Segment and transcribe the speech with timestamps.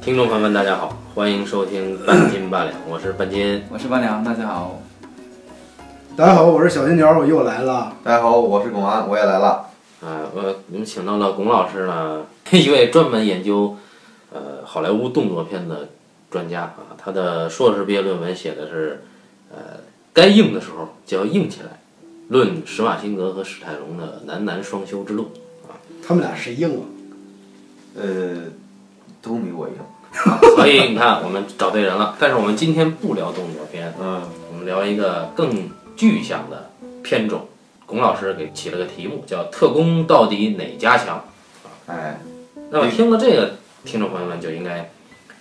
[0.00, 3.62] 听众朋友们，大家好，欢迎收听半斤八两，我是半斤。
[3.68, 4.80] 我是八两，大家好。
[6.16, 7.92] 大家好，我是小金条，我又来了。
[8.04, 9.68] 大家好，我是龚安，我也来了。
[10.00, 13.76] 啊，我我们请到了龚老师呢， 一位专门研究
[14.32, 15.88] 呃好莱坞动作片的
[16.30, 19.04] 专家啊，他的硕士毕业论文写的是
[19.50, 19.80] 呃
[20.12, 21.80] 该硬的时候就要硬起来，
[22.28, 25.32] 论施瓦辛格和史泰龙的男男双修之路
[25.68, 25.76] 啊。
[26.06, 26.82] 他们俩谁硬啊？
[27.96, 28.04] 呃，
[29.22, 29.74] 都没我硬。
[30.56, 32.16] 所以你看，我们找对人了。
[32.18, 36.70] 但是我们今天不聊动作片，嗯，我们聊一个更具象的
[37.02, 37.46] 片种。
[37.84, 41.24] 龚老师给起了个题目，叫“特工到底哪家强
[41.86, 42.20] 哎，”。
[42.70, 43.52] 那么听了这个，
[43.84, 44.90] 听众朋友们就应该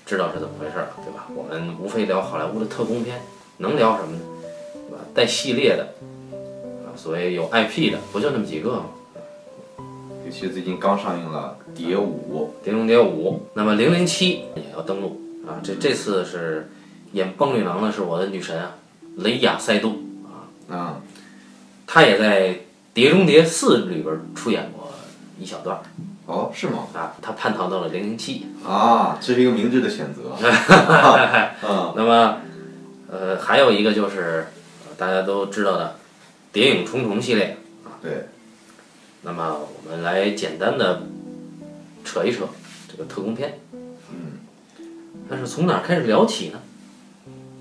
[0.05, 1.27] 知道是怎么回事了，对吧？
[1.35, 3.21] 我们无非聊好莱坞的特工片，
[3.57, 4.21] 能聊什么呢？
[4.89, 5.03] 对吧？
[5.13, 5.93] 带系列的，
[6.85, 8.85] 啊，所谓有 IP 的，不就那么几个吗？
[10.25, 15.61] 尤其是最近刚上映了《谍五《碟中谍五》，那么零零七也要登陆啊！
[15.63, 16.71] 这这次是
[17.13, 18.75] 演邦女郎的是我的女神啊，
[19.17, 19.89] 雷亚塞杜，》
[20.25, 21.01] 啊啊，
[21.85, 22.49] 她也在
[22.93, 24.91] 《碟中谍四》里边出演过
[25.39, 25.79] 一小段
[26.25, 26.87] 哦，是吗？
[26.95, 28.47] 啊，她叛逃到了零零七。
[28.65, 30.35] 啊，这是一个明智的选择。
[30.41, 32.37] 嗯 那么，
[33.11, 34.47] 呃，还有一个就是
[34.87, 35.85] 呃大家都知道的
[36.51, 38.01] 《谍影重重》系列啊。
[38.01, 38.25] 对，
[39.21, 41.03] 那么我们来简单的
[42.07, 42.47] 扯一扯
[42.89, 43.59] 这个特工片。
[43.73, 44.39] 嗯，
[45.29, 46.59] 但是从哪儿开始聊起呢？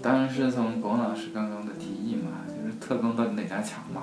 [0.01, 4.03] 当然是从龚老师刚刚的提议嘛，就是特工到底哪家强嘛。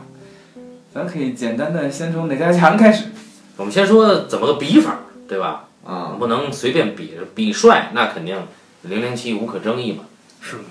[0.94, 3.06] 咱可以简单的先从哪家强开始。
[3.56, 5.70] 我们先说怎么个比法，对吧？
[5.86, 8.38] 啊，不能随便比，比帅那肯定
[8.82, 10.04] 零零七无可争议嘛。
[10.42, 10.64] 是吗？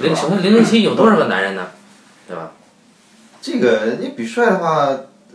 [0.00, 1.68] 零首先零零七有多少个男人呢？
[2.26, 2.52] 对吧？
[3.42, 4.88] 这个你比帅的话，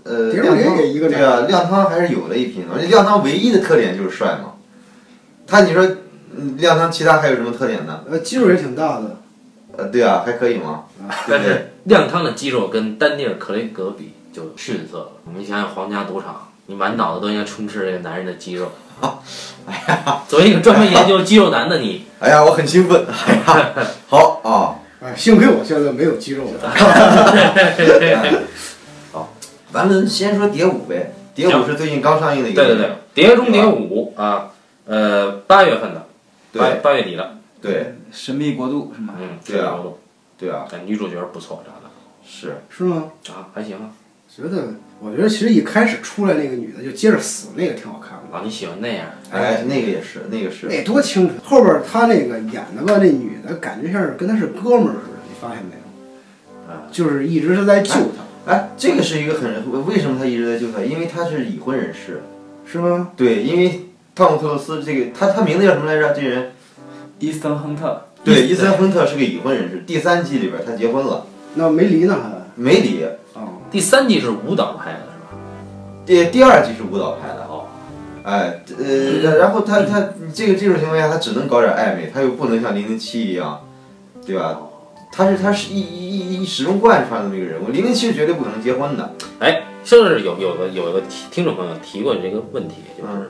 [0.06, 2.66] 呃，亮汤给一个对啊，亮汤还是有的一拼。
[2.73, 4.53] 而且亮汤唯一的特点就是帅嘛。
[5.48, 5.83] 他你说，
[6.38, 8.02] 嗯亮汤其他还有什么特点呢？
[8.10, 9.17] 呃，肌肉也挺大的。
[9.77, 10.83] 呃，对啊，还可以嘛？
[11.27, 15.08] 但是亮汤的肌肉跟丹尼尔·克雷格比就逊色了。
[15.36, 18.72] 你想想皇家赌场，你满脑子都应该充斥这个男人的肌肉。
[19.67, 23.05] 哎呀，作为一个专门研究肌肉男的你，哎呀，我很兴奋。
[23.27, 23.72] 哎呀，
[24.08, 24.76] 好啊。
[25.04, 26.45] 哎，幸亏我现在没有肌肉。
[26.64, 26.72] 好，
[29.75, 32.63] 咱们先说《蝶舞》呗，《蝶舞》是最近刚上映的一个。
[32.63, 34.53] 对对对，《碟中谍五》啊，
[34.86, 36.08] 呃，八月份的，
[36.53, 39.15] 八对八月底的，对神秘国度是吗？
[39.19, 39.97] 嗯，对啊这个
[40.37, 41.89] 对啊，哎女主角不错，长得
[42.25, 43.11] 是是吗？
[43.27, 43.91] 啊还行啊。
[44.33, 48.37] 觉得，我觉得其实一开始出来那个女的就接着死那个挺好看的。
[48.37, 49.07] 啊，你喜欢那样？
[49.30, 50.67] 哎，那个也是，那个是。
[50.67, 51.37] 那多清纯。
[51.43, 56.73] 后边她那个演的吧，那女的感觉像是跟她是哥们儿似的，你发现没有？
[56.73, 60.82] 啊，就是一直是在救她，哎，这个是一个很为什么他一直在救他？
[60.82, 62.22] 因为他是已婚人士。
[62.66, 63.11] 是吗？
[63.16, 66.14] 对，因为汤姆克鲁斯这个他他名字叫什么来着？
[66.14, 66.52] 这人
[67.20, 68.08] 伊森亨特。
[68.23, 69.84] 对，伊森亨特是个已婚人士。
[69.86, 72.30] 第三季里边他结婚了，那没离呢还？
[72.55, 73.04] 没离。
[73.34, 75.38] 哦，第三季是舞蹈拍的是吧？
[76.05, 77.44] 第第二季是舞蹈拍的。
[77.48, 77.66] 哦，
[78.23, 83.61] 哎，呃，然然后他他这个这种情况下，他只能搞点暧昧，他又不能像零零七一样，
[84.26, 84.58] 对吧？
[85.15, 89.15] 他是他是一一一一始终贯穿的那个人物，零零七是绝对不可能结婚的。
[89.39, 93.30] 哎，甚至有有个有个听听众朋友提过这个问题，就是嗯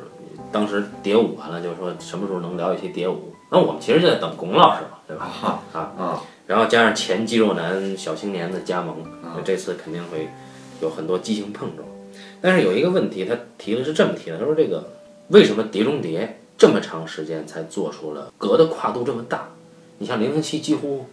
[0.52, 3.32] 当时蝶舞完了，就是说什么时候能聊一些蝶舞？
[3.52, 5.26] 那我们其实就在等龚老师嘛，对吧？
[5.44, 8.96] 啊啊，啊，然后加上前肌肉男小青年的加盟，
[9.44, 10.28] 这次肯定会
[10.82, 11.88] 有很多激情碰撞。
[12.42, 14.92] 但是有一个问题，他提的是这么提的，他说这个
[15.28, 16.22] 为什么《碟中谍》
[16.58, 19.50] 这么长时间才做出了隔的跨度这么大？
[20.00, 21.06] 你像零零七几乎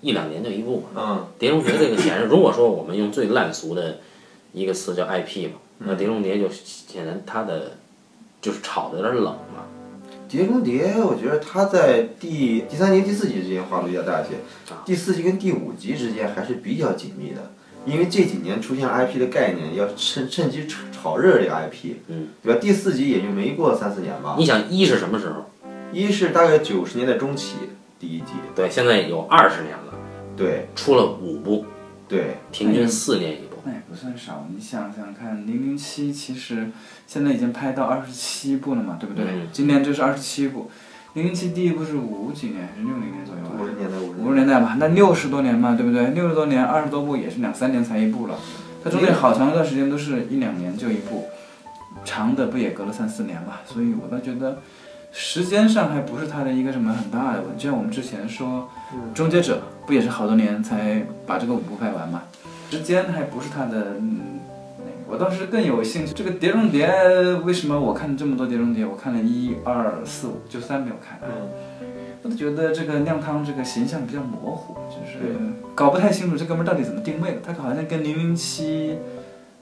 [0.00, 3.98] 一两年就一部嘛，嗯，《碟中谍》这个显然， 如果说我们用最烂俗的
[4.52, 7.72] 一个词叫 IP 嘛，那《碟中谍》就显然它的
[8.40, 9.64] 就是炒的有点冷嘛。
[10.28, 14.34] 碟中谍，我觉得它在第第三集、第四集之间跨度比较大一些
[14.74, 17.50] 啊，第四集跟第五集之间还是比较紧密的，
[17.86, 22.60] 因为这几年出现了 IP 的概念，要趁趁机炒炒热这个 IP，嗯，对吧？
[22.60, 25.46] 第四集也就没过三四年吧，你想一是什么时候？
[25.94, 27.54] 一是大概九十年代中期
[27.98, 29.87] 第一集，对，现在有二十年了，
[30.38, 31.66] 对出了五部，
[32.08, 33.56] 对，平均四年一部。
[33.64, 36.70] 那也不算少，你想想看，零零七其实
[37.06, 39.24] 现在已经拍到二十七部了嘛，对不对？
[39.24, 40.70] 嗯今年这是二十七部。
[41.14, 43.58] 零零七第一部是五几年还是六零年左右啊？
[43.58, 46.08] 五十年代五十五十年代吧，那六十多年嘛，对不对？
[46.08, 48.38] 六十多年，二十多部也是两三年才一部了，
[48.84, 51.26] 它中间好长一段时间都是一两年就一部，
[52.04, 53.54] 长的不也隔了三四年嘛？
[53.66, 54.58] 所以我倒觉得，
[55.10, 57.64] 时间上还不是它的一个什么很大的问题。
[57.64, 58.68] 就像我们之前说，
[59.16, 59.56] 《终结者》
[59.88, 62.24] 不也是好多年才把这个五部拍完嘛？
[62.70, 64.38] 时间还不是他的、嗯、
[65.08, 66.12] 我当时更有兴趣。
[66.14, 66.86] 这个《碟中谍》
[67.42, 68.84] 为什么我看这么多《碟中谍》？
[68.88, 71.18] 我看了一二四五，就三没有看。
[71.22, 71.48] 嗯
[72.22, 75.34] 我都觉得这个亮汤这个形象比较模糊，就是
[75.74, 77.38] 搞不太清楚这哥们儿到底怎么定位的。
[77.46, 78.98] 他好像跟零零七。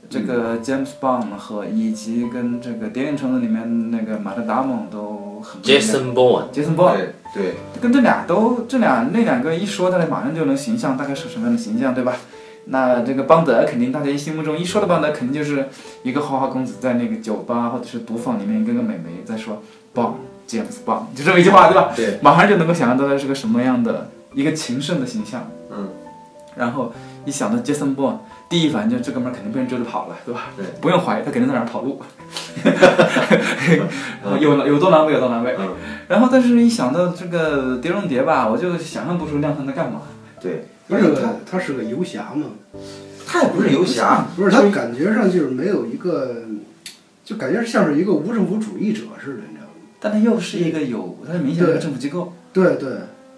[0.09, 6.95] 这个 James Bond 和以及跟这个《谍影重重》里面那个马特·达蒙都很 Jason Bourne，杰森·鲍
[7.37, 12.17] 对对，跟这俩都这俩那两个一说，大家马上就能形象大概是什么样的形象，对吧？
[12.69, 15.69] 那这个邦德肯定大家心目中一说到邦德，肯定就是
[16.03, 19.63] 一个花花公子在那个酒吧或者是赌坊里面跟个美眉在说
[19.95, 20.15] Bond
[20.49, 21.93] James Bond，就这么一句话，对吧？
[21.95, 25.49] 对，马上就能够想象到他是个什么样的一个情圣的形象。
[25.71, 25.89] 嗯，
[26.57, 26.93] 然后
[27.25, 28.17] 一想到 Jason Bourne，
[28.49, 30.51] 第一反应就是这哥们儿肯定被人追着跑了，对吧？
[30.57, 32.01] 对，不用怀疑，他肯定在哪儿跑路。
[34.41, 35.55] 有有多狼狈有多狼狈。
[35.59, 35.69] 嗯，
[36.09, 40.03] 然后，但是一想到这个《碟中谍》吧，我就想象不出亮汤在干嘛。
[40.41, 42.47] 对，不是他他是个游侠嘛，
[43.27, 46.37] 他也不是游侠，不是他感觉上就是没有一个，
[47.25, 49.73] 就感觉像是一个无政府主义者似的，你知道吗？
[49.99, 52.91] 但他又是一个有，他明显是个政府机构对对，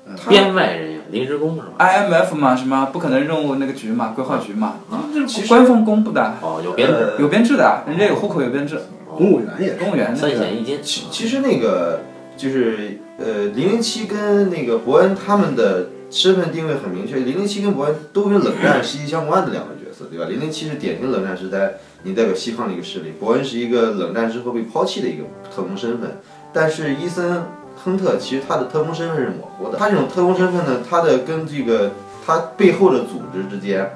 [0.06, 4.76] 呃编外人员，临时工是吧？，IMF 嘛，什么不可能任务那个局嘛，规划局嘛，
[5.14, 9.74] 这其实是官方公布的，哦，有编制，呃有编制的，人家有户口有编制，公务员也是。
[9.76, 10.30] 公务员那三。
[10.30, 10.78] 险一金。
[10.82, 12.00] 其其实那个
[12.36, 20.26] 就是呃，零零七跟那个伯恩他们的身份定位很明确，零零七跟伯恩都跟冷战 息息相关的两个角色，对吧？
[20.28, 21.74] 零零七是典型冷战时代，
[22.04, 25.24] 你代表西方的一个势力；伯恩是一个冷战之后被抛弃的一个
[25.54, 26.18] 特工身份。
[26.52, 27.42] 但是伊森
[27.82, 31.92] 亨特其实他的特工身份是模糊的，他这种特工身份呢，他的跟这个
[32.26, 33.90] 他背后的组织之间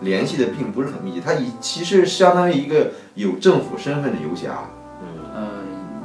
[0.00, 4.70] 联系的并不是很密切，他以其实相当于一个有政府身份的游侠。
[5.02, 5.48] 嗯，呃，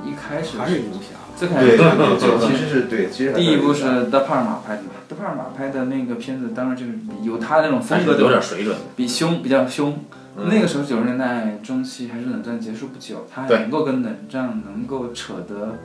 [0.05, 1.85] 一开始还是游侠，最开始对对
[2.17, 6.93] 对，其实是对，其实第一部是是德帕尔玛拍的嘛，德帕尔玛拍的那个片子，当然就是
[7.23, 8.75] 有他那种风格有，点水准。
[8.95, 9.91] 比凶比较凶。
[9.91, 15.79] 嗯那个时候九十年代中期还是冷战结束不久，他还能够跟冷战能够扯得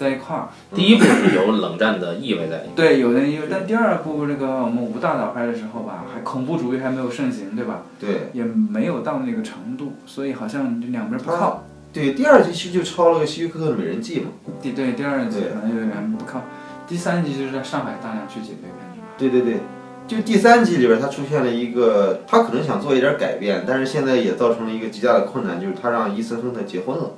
[0.00, 0.48] 在一块儿。
[0.74, 2.72] 第一部是有冷战的意味在里面。
[2.74, 7.82] 对，有的有，但第二部那个我们吴大导拍的时候吧，还恐怖主义还没有盛行，对吧？
[8.00, 11.64] 对也没有到那个程度，所以好像两边不靠。
[11.92, 14.30] 对，第二集其实就抄了个希区柯克的《美人计》嘛。
[14.62, 16.40] 对对第二集对可能有点不靠，
[16.88, 19.06] 第三集就是在上海大量取景这个片子嘛。
[19.18, 19.60] 对对对，
[20.06, 27.10] 就第三集里边，他出现了一个，他可能想做一点改变，但是现在也造成了一个极大的困难，就是他让伊森亨特结婚了。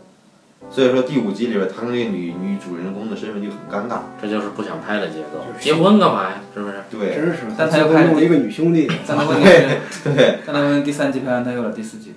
[0.70, 3.98] 所以说第五集里边，他跟那个女女主人公的身份就很尴尬。
[4.20, 5.44] 这就是不想拍的节奏。
[5.60, 6.40] 结婚干嘛呀？
[6.54, 6.74] 是不是？
[6.90, 7.38] 对真是。
[7.56, 12.14] 但他又拍弄了一个女兄弟，但他问对，但他问题第三集拍完，他又了第四集。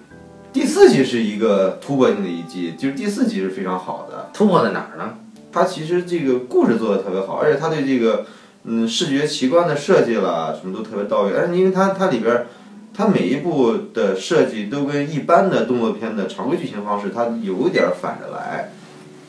[0.54, 4.30] 第四集是一个突破性的一集，就是第四集是非常好的。
[4.34, 5.16] 突破在哪儿呢？
[5.52, 8.26] 他其实这个故事做的特别好，而且他对这个
[8.64, 11.34] 嗯视觉奇观的设计啦，什么都特别到位。
[11.34, 12.48] 而且因为他他里边儿，
[12.96, 18.72] 它每一部的设计都跟一般的动作片的常规剧情方式，它有点儿反着来。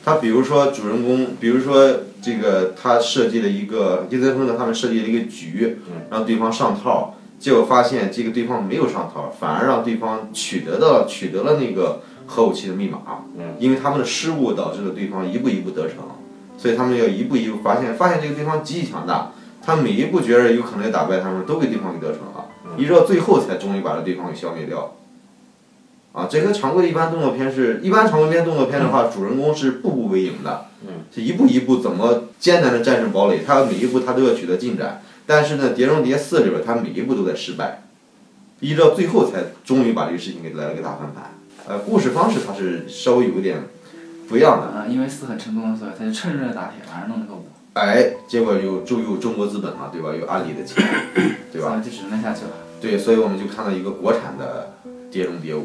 [0.04, 1.92] 他比如说主人公，比如说
[2.22, 5.78] 这个他设计了一个伊森亨特他们设计了一个局，
[6.10, 13.00] 让对方上套，结果发现这个对方没有上套，反而让对方取得了取得了那个核武器的密码。
[13.58, 15.96] 因为他们的失误导致了对方一步一步得逞，
[16.56, 22.45] 所以他们要一步一步发现，发现这个对方极其强大，他每一步觉着有可能要打败他们，都被对方给得逞了，
[22.76, 24.96] 一直到最后才终于把这对方给消灭掉。
[26.12, 30.66] 啊，这和常规的一般动作片是，一般常规片动作片的话，主人公是步步为营的，
[31.14, 35.02] 是一步一步怎么艰难的战胜堡垒，他每一步他都要取得进展。
[35.26, 37.82] 但是呢，《碟中谍四》里边，他每一步都在失败，
[38.60, 41.34] 一直到最后才终于把这个事情给来了个大翻盘。
[41.68, 43.64] 呃，故事方式它是稍微有点
[44.26, 44.66] 不一样的。
[44.68, 50.14] 啊，因为四很成功，所以他就趁热打铁，晚上弄了个五，哎，结果有就有中国资本嘛，对吧？
[50.18, 50.82] 有阿里的钱，
[51.52, 51.82] 对吧？
[51.84, 52.50] 就只能下去了。
[52.86, 54.74] 对，所以我们就看到一个国产的
[55.12, 55.60] 《碟中谍五》。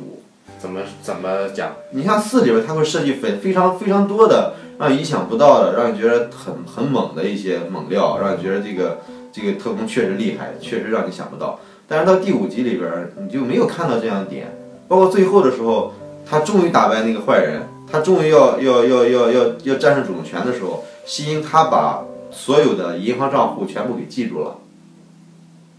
[0.59, 1.73] 怎么怎么讲？
[1.91, 9.01] 你像四里边，它会设计非非常非常多的让你意想不到的，让你觉得很很猛的一些猛料，让你觉得这个
[9.31, 11.59] 这个特工确实厉害，确实让你想不到。
[11.87, 15.93] 但是到第五集里边，你就没有看到这样的点，包括最后的时候，
[16.25, 24.57] 他终于打败那个坏人，他终于要要要要要要战胜主动权的时候，西英他把所有的银行账户全部给记住了。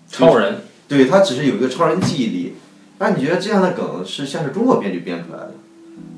[0.09, 0.61] 超人
[0.93, 2.55] 对他只是有一个超人记忆力，
[2.99, 5.55] 那你觉得这样的梗是像是中国编剧编出来的，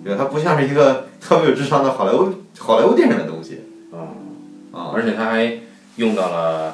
[0.03, 0.19] 对吧？
[0.19, 3.61] 它不像是一个 特别有智商的好莱坞好莱坞电影的东西
[4.73, 4.91] 啊。
[4.93, 5.61] 而且他还
[5.95, 6.73] 用到了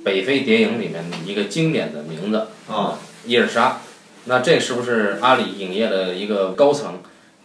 [0.04, 3.78] 《北非谍影》里面一个经典的名字啊，伊尔莎。
[4.26, 7.00] 那这是不是阿里影业的一个高层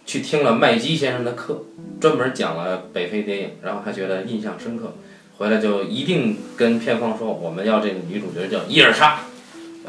[0.06, 1.64] 去听了麦基先生的课，
[2.02, 4.94] 专门讲了《北非谍影》，然后他觉得印象深刻，
[5.38, 9.22] 回来就一定跟片方说，我们要这个女主角叫伊尔莎。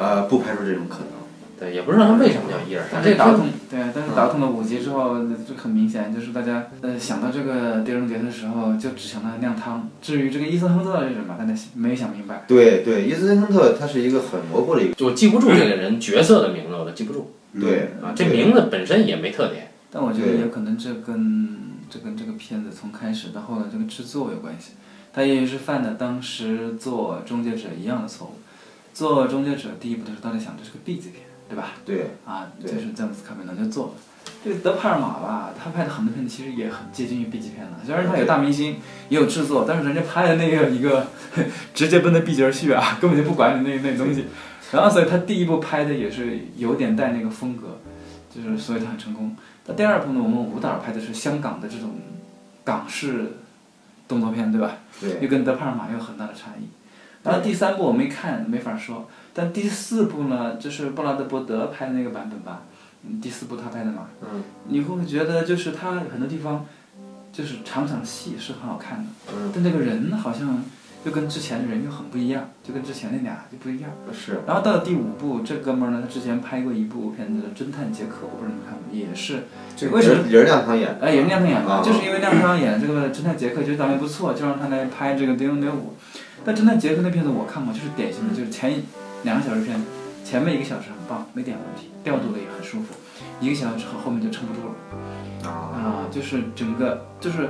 [0.01, 1.09] 呃，不排除这种可能。
[1.59, 3.05] 对，也不知道他为什么叫一二三。
[3.05, 9.87] 这个但是打通，对，但是打通了五集之后，就很明显，就是大家呃想到这个狄仁杰的时候，就只想到酿汤。
[10.01, 12.45] 至于这个伊森亨特是什么，大家没想明白。
[12.49, 18.17] 对对，伊森亨特他是一个很模糊的一个，就记不住这个人角色的名字，我都记不住对啊。
[18.17, 19.71] 这名字本身也没特点。
[19.91, 21.59] 但我觉得对有可能这跟
[21.91, 24.73] 这跟这个片子从开始到后来这个制作有关系。
[25.13, 28.39] 他也是犯了当时做《终结者》一样的错误。
[28.93, 31.73] 做《终结者》第一部的时候，大家想这是个 B 级片，对吧？
[31.85, 33.93] 对啊，就是詹姆斯卡梅伦就做了。
[34.45, 38.77] 这个德帕尔玛吧，他拍的很多片子其实也很接近于 B 级片了，虽然他有大明星，
[39.09, 41.07] 也有制作，但是人家拍的那个一个
[41.75, 44.27] 直接奔着 B 级而去啊， 根本就不管你那那东西。
[44.73, 47.81] 然后所以他第一部拍的也是有点带那个风格，
[48.35, 49.37] 就是所以他很成功。
[49.67, 51.99] 那第二部呢，我们武导拍的是香港的这种
[52.65, 53.33] 港式
[54.07, 54.77] 动作片，对吧？
[55.01, 56.69] 对又跟德帕尔玛有很大的差异。
[57.23, 59.09] 当然第三部我没看，没法说。
[59.33, 62.63] 但第四部呢，就是布拉德伯德拍的那个版本吧，
[63.07, 66.67] 嗯，第四部他拍的嘛，嗯你会觉得就是他很多地方，
[67.33, 70.63] 就是场场戏是很好看的，嗯但这个人好像
[71.05, 73.91] 又跟之前的人又很不一样，就跟之前那俩就不一样。
[74.13, 79.45] 是然后到了第五部，这哥们儿呢，他之前拍过一部片子《侦探杰克》，我不知道你们看过，也是，
[79.95, 80.27] 为什么？
[80.29, 85.95] 也是亮堂演的，哎，也是亮汤演的，啊就是因为亮汤演这个侦探杰克，觉得导演不错，就让他来拍这个《碟中谍五》。
[86.45, 88.83] 但侦探杰克那片子我看过，就是典型的，就是前一
[89.25, 89.81] 两个小时片，
[90.25, 92.95] 前面一个小时很棒，没点问题，调度的也很舒服，
[93.41, 95.49] 一个小时之后后面就撑不住了。
[95.49, 97.49] 啊，啊，就是整个就是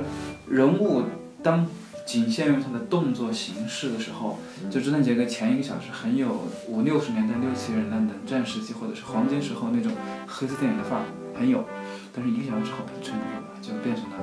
[0.49, 1.03] 人物
[1.41, 1.65] 当
[2.05, 9.91] 仅限于他的动作形式的时候，就侦探杰克前一个小时很有五六十年代、六七十年代冷战时期或者是黄金时候那种
[10.27, 11.05] 黑色电影的范儿，
[11.37, 11.63] 很有。
[12.13, 14.17] 但是一个小时之后它撑不住了，就变成了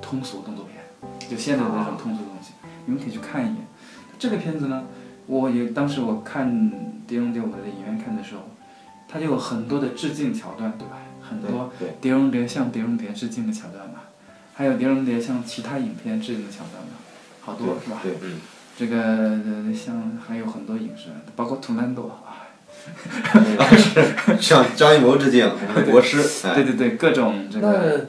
[0.00, 2.52] 通俗动作片，就现在的那种通俗东西，
[2.86, 3.66] 你们可以去看一眼。
[4.24, 4.84] 这个片子呢，
[5.26, 6.50] 我也当时我看
[7.06, 8.40] 《碟中谍》我在影院看的时候，
[9.06, 10.96] 它就有很多的致敬桥段，对吧？
[11.20, 13.96] 很多对《碟中谍》向《碟中谍》致敬的桥段嘛，
[14.54, 16.96] 还有《碟中谍》向其他影片致敬的桥段嘛，
[17.42, 18.00] 好多是吧？
[18.02, 18.40] 对，嗯，
[18.78, 22.48] 这个呃像还有很多影视，包括《图兰朵》啊，
[24.40, 28.06] 向张艺谋致敬，我们的国师，哎，对对对，各种这个，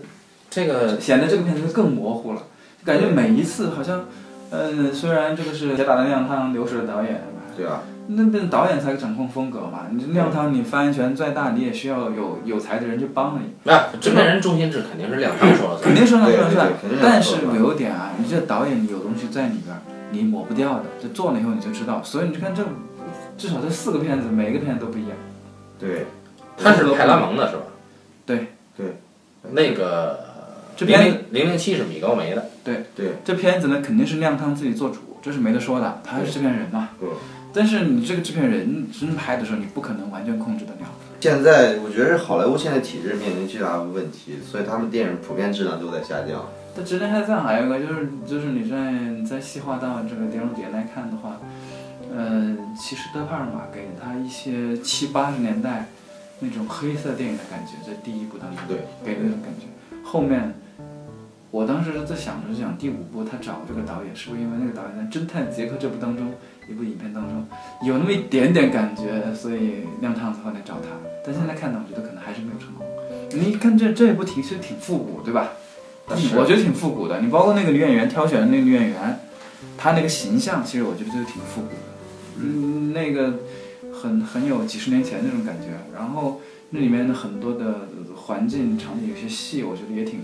[0.49, 2.43] 这个显得这个片子更模糊了，
[2.85, 4.05] 感觉每一次好像，
[4.51, 7.23] 呃，虽然这个是铁打的亮汤流水的导演，
[7.57, 13.53] 对吧，那那导演才掌控风格嘛，你这亮汤你发言权再大，你也需要有有才的人去帮你。
[13.63, 15.95] 那制片人中心制肯定是亮汤说了算肯。
[15.95, 16.71] 定说了对算
[17.01, 22.01] 但是有一点啊，你这导演有东西在里边儿，你抹不掉的，这做了以后你就知道。
[22.03, 22.63] 所以你就看这，
[23.37, 25.17] 至少这四个片子，每个片子都不一样。
[25.79, 26.05] 对，
[26.57, 27.63] 他是派拉蒙的是吧？
[28.25, 28.47] 对
[28.77, 28.97] 对，
[29.51, 30.19] 那个
[30.77, 36.89] 这边零零零零七是米高梅的，对对，这片子呢肯定是亮汤自己做主，这是没得说的，他是制片人嘛。
[36.99, 37.07] 对
[37.53, 40.79] 但是你这个制片人真拍的时候，你不可能完全控制得了。
[41.21, 46.45] 现在我觉得好莱坞现在体制面临巨大的问题，所以他们电影普遍质量都在下降。
[46.75, 51.39] 它质量下降还有一个就是就是你在你再细化到这个《碟中谍》来看的话，
[52.13, 55.87] 呃，其实德帕尔玛给他一些七八十年代
[56.41, 59.67] 那种黑色电影的感觉，在第一部当中对，给的那种感觉。
[60.03, 60.53] 后面
[61.55, 66.33] 我当时在想着想第五部他找这个导演，是不是因为那个导演在《侦探杰克》这部当中
[66.69, 67.47] 一部影片当中
[67.81, 70.89] 有那么一点点感觉，所以亮汤才会来找他。
[71.23, 72.85] 但现在看呢，我觉得可能还是没有成功。
[73.31, 75.47] 你一看这这一部挺其实挺复古，对吧？
[76.17, 77.21] 是我觉得挺复古的。
[77.21, 79.19] 你包括那个女演员挑选的那个女演员，
[79.77, 82.41] 她那个形象，其实我觉得就挺复古的。
[82.41, 83.33] 嗯，那个
[83.93, 85.67] 很很有几十年前那种感觉。
[85.95, 90.19] 然后那里面的很多的环境场景，有些戏，我觉得也挺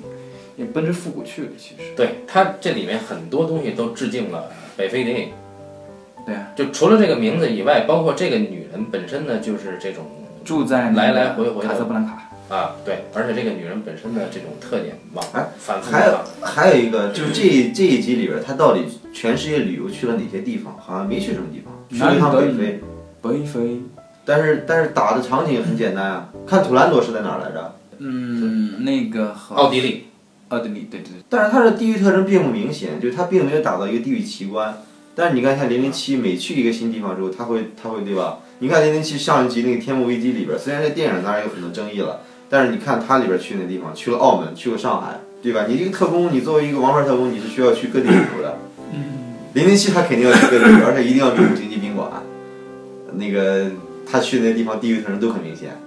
[0.57, 1.49] 也奔着复古去了。
[1.57, 5.29] 其实，对他这里面很多东西都致敬了北非电影。
[6.25, 10.05] 对啊，就除了这个名字以外，包括这个女人本身呢，就是这种
[10.45, 12.29] 住在来来回回的卡萨布兰卡。
[12.49, 18.81] 啊，对，而且这个女人本身的这种特点往哎反复还有还有一个就是这这一集里边，他到底
[19.13, 20.77] 全世界旅游去了哪些地方？
[20.77, 22.79] 好像没去什么地方，去了一趟北非。
[23.21, 23.81] 北非，
[24.25, 27.75] 但是但是打的场景很简单啊，看图兰朵是在哪儿来着？
[27.99, 30.07] 嗯，那个奥地利，
[30.51, 34.83] 奥地利，对对对，但是它的地域特征并不明显，就是它并没有打造一个地域奇观。
[35.15, 38.39] 但是你看，像零零七每去一个新地方之后，他会他会对吧？
[38.59, 45.65] 你看零零七上一集那个天幕危机里边，虽然这电影当然有很多争议了，但是你看它里边去那地方，去了澳门，去了上海，对吧？
[45.67, 48.57] 你一个特工，你作为一个王牌特工，你是需要去各地旅游的。
[49.53, 52.09] 零零七他肯定要去各地旅游， 而且一定要住五星级宾馆。
[53.15, 53.69] 那个
[54.09, 55.77] 他去那地方地域特征都很明显。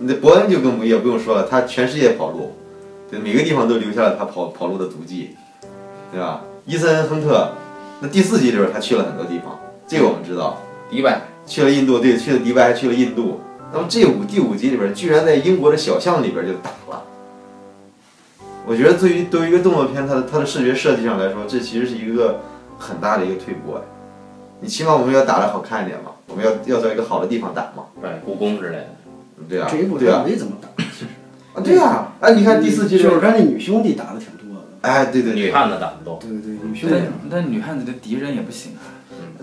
[0.00, 2.54] 那伯恩就更不也不用说了，他全世界跑路，
[3.12, 5.36] 对，每个地方都留下了他跑跑路的足迹，
[6.10, 6.40] 对吧？
[6.64, 7.50] 伊森亨特，
[8.00, 10.56] 那第四集里边他去了很多地方，这个我们知道，
[10.90, 17.02] 迪拜，去了印度，对，去了迪拜，还去了印度，那么这五第五集里边，居然在英国的小巷里边就打了。
[18.64, 22.40] 我觉得对于对于一个动作片，它的它的视觉设计上来说，这其实是一个
[22.78, 23.82] 很大的一个退步哎。
[24.60, 28.86] 你起码我们要打的好看一点嘛，我们要要在一个好的地方打嘛，对，故宫之类的。
[29.50, 30.68] 对啊这一部，对啊，他没怎么打。
[31.54, 34.66] 啊对啊，哎，你看第四季里边，就是他那女兄弟打的挺多的。
[34.82, 38.80] 哎，对对对，女汉子打的多，对对对，女兄弟但但女汉子的敌人也不行啊。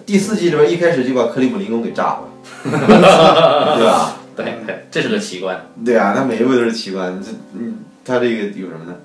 [0.05, 2.23] 第四季里边一开始就把克里姆林宫给炸了，
[2.65, 4.15] 对吧？
[4.35, 5.67] 对对，这是个奇观。
[5.85, 7.21] 对啊，它每一部都是奇观。
[7.21, 8.95] 这嗯，他这个有什么呢？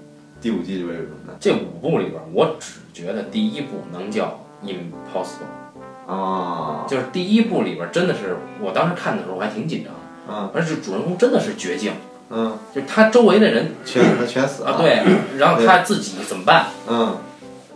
[0.41, 1.35] 第五季里边有什么呢？
[1.39, 11.93] 这五部里边，我只觉得第一部能叫 impossible，啊，就是第一部里边真的是，我当时看的时候我还挺紧张的，嗯而且主人公真的是绝境，
[12.31, 15.03] 嗯，就他周围的人全他全死了啊，，对，
[15.39, 16.67] 然后他自己怎么办？
[16.89, 17.17] 嗯，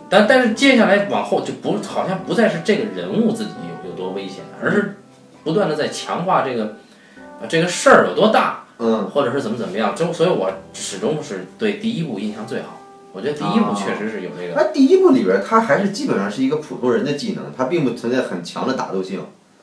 [0.09, 3.51] 但但是接下来往后就不好像不再是这个人物自己
[3.83, 4.97] 有有多危险，而是
[5.43, 6.77] 不断的在强化这个
[7.41, 9.95] 呃这个事儿有多大，嗯，或者是怎么怎么样。
[9.95, 12.75] 就所以我始终是对第一部印象最好。
[13.11, 19.19] 我觉得第一部确实是有这个，那第一部里边，它还是基本上是一个普通人的技能，它并不存在很强的打斗性。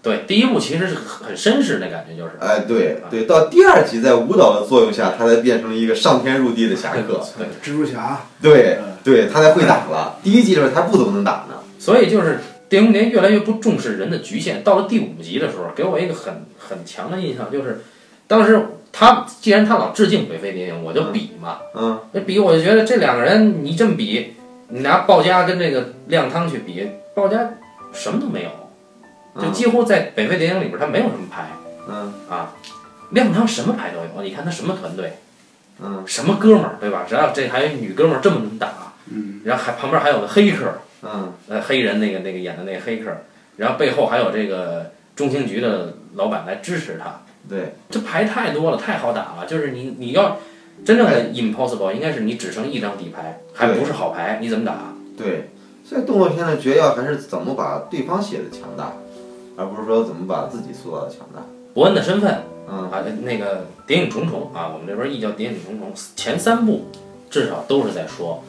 [0.06, 7.20] 对，第一部其实是很绅士的感觉，就是哎，对对，到第二集在舞蹈的作用下，他才变成了一个上天入地的侠客。
[7.36, 10.20] 对，蜘蛛侠，对对，他才会打了。
[10.22, 11.56] 第一集的时候他不怎么能打呢。
[11.80, 14.62] 所以就是电影年越来越不重视人的局限。
[14.62, 17.80] 到了第五集的时候，给我一个很很强的印象，就是
[18.28, 18.60] 当时
[18.92, 21.58] 他既然他老致敬北非谍影，我就比嘛。
[21.75, 24.34] 嗯，那比我就觉得这两个人你这么比，
[24.68, 27.54] 你拿鲍家跟这个亮汤去比，鲍家
[27.92, 28.50] 什么都没有，
[29.38, 31.50] 就嗯几乎在北非电影里边他没有什么牌
[31.88, 32.54] 嗯啊。
[33.10, 35.18] 亮汤什么牌都有，你看他什么团队，
[35.80, 37.04] 嗯什么哥们儿，对吧？
[37.08, 43.16] 只要这还有女哥们儿这么能打，嗯，然后还旁边还有个黑客，嗯呃，黑人那个那个演的那个黑客，
[43.58, 49.46] 然后背后还有这个中情局的老板来支持他，对，这牌太多了，太好打了。
[49.46, 50.38] 就是你你要
[50.84, 54.75] 真正的 impossible，应该是你只剩一张底牌，还不是好牌，你怎么打？
[55.16, 55.50] 对，
[55.84, 58.94] 所以动作片的绝要还是怎么把对方写的强大，
[59.56, 61.42] 而不是说怎么把自己塑造的强大。
[61.75, 66.86] 伯恩的身份嗯啊，那个《谍影重重》啊，我们这边译叫《谍影重重》，前三部
[67.30, 68.42] 至少都是在说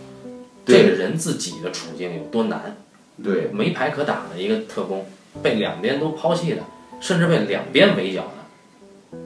[0.66, 2.76] 这个人自己的处境有多难，
[3.24, 5.06] 对没牌可打的一个特工，
[5.44, 6.62] 被两边都抛弃的，
[7.00, 9.18] 甚至被两边围剿的。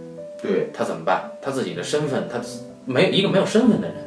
[0.41, 1.31] 对，他怎么办？
[1.41, 2.41] 他自己的身份，他
[2.85, 3.97] 没有一个没有身份的人，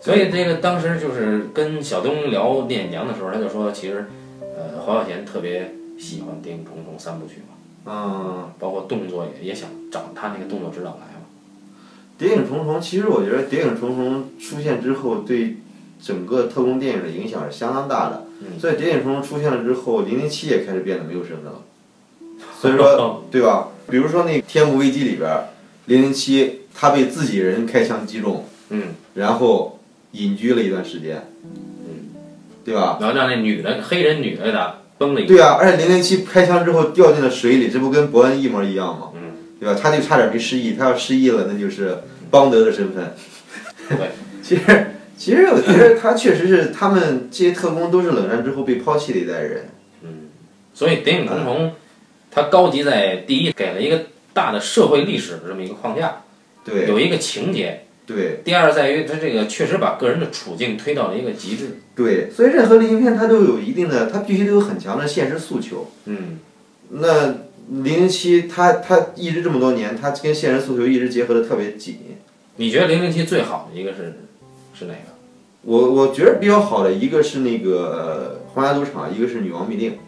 [0.00, 4.06] 所以这个当时就是跟小东聊《聂隐娘》的时候，他就说，其实，
[4.40, 5.70] 呃，黄小贤特别
[6.00, 11.26] 喜欢《谍影重重》三部曲嘛，嗯，包括动作也也想找他那个动作指导来嘛。
[12.18, 15.58] 谍影重重，其实我觉得谍影重重出现之后，对
[16.02, 18.24] 整个特工电影的影响是相当大的。
[18.42, 21.62] 嗯所以谍影重重出现了之后，零零七也开始变得没有身份了。
[22.58, 23.68] 所以说，对吧？
[23.88, 25.44] 比如说那《天幕危机》里边，
[25.86, 29.78] 零零七他被自己人开枪击中，嗯，然后
[30.12, 32.10] 隐居了一段时间，嗯，
[32.64, 32.96] 对吧？
[33.00, 39.08] 然后让那女的黑人女的给他崩了一对啊，而且零零七开枪之后掉进了水里，这不跟伯恩一模一样吗？
[39.14, 39.74] 嗯，对吧？
[39.82, 43.14] 他就差点没失忆，他要失忆了，那就是邦德的身份。
[43.88, 44.10] 对，
[44.44, 49.70] 其实其实我觉得他确实是他们这些特工都是冷战之后被抛弃的一代人。
[50.02, 50.28] 嗯
[50.74, 51.68] 所以《谍影重重》
[52.30, 56.22] 它高级在第一，给了一个大的社会历史的这么一个框架，
[56.62, 61.78] 对有一个情节；对第二在于他这个确实把个人的处境推到了一个极致。
[61.94, 65.90] 对，所以任何类型片它都有一定的，它必须都有很强的现实诉求。
[66.06, 66.38] 嗯，
[66.90, 67.26] 那
[67.68, 71.98] 零零七它它一直这么多年，它跟现实诉求一直结合的特别紧。
[72.56, 74.20] 你觉得零零七最好的一个是
[74.72, 75.10] 是哪个？
[75.62, 79.98] 我我觉得比较好的一个是那个呃皇家赌场，一个是女王密令。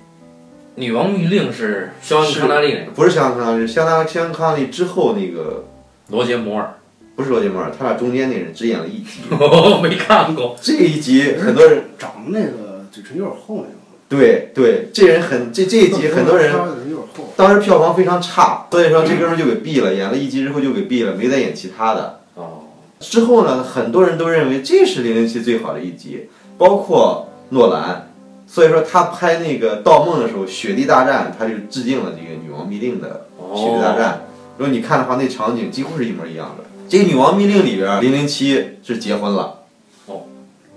[0.77, 5.67] 女王密令是肖恩康纳利那个，不是香港康纳利，香港香港康纳利之后那个
[6.09, 6.79] 罗杰摩尔，
[7.15, 9.21] 不是罗杰摩尔，他俩中间那人只演了一集。
[9.31, 10.57] 我没看过。
[10.61, 13.73] 这一集很多人长那个嘴唇有点厚那种。
[14.09, 17.33] 对对，这人很这这一集很多人稍微有点厚。
[17.37, 22.21] 当时票房非常差，所以说这哥们儿就给毙了，演了一集之后就给毙了，没再演其他的。
[22.35, 22.65] 哦，
[23.01, 28.09] 之后呢，很多人都认为这是零零七最好的一集，包括诺兰。
[28.47, 33.27] 所以说他拍那个《盗梦》的时候，《雪地大战》他就致敬了这个《女王密令》的
[33.59, 34.11] 《雪地大战》。
[34.59, 36.62] 如果你看的话，那场景几乎是一模一样的。
[36.93, 39.61] 这个《女王密令》里边，零零七是结婚了。
[40.05, 40.25] 哦。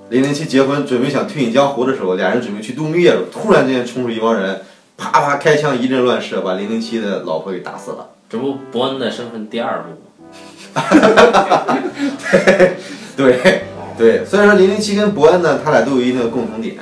[0.08, 4.62] 零零七结婚，准备想退隐江湖的时候，俩人准备去度蜜月的时候，突然之间冲出一帮人，
[4.96, 8.12] 啪啪开枪，一阵乱射，把零零七的老婆给打死了。
[8.30, 9.90] 这不伯恩的身份第二部
[10.74, 10.86] 吗？
[13.18, 13.64] 对
[13.98, 16.78] 对，虽然说零零七跟伯恩呢，他俩都有一定的共同点。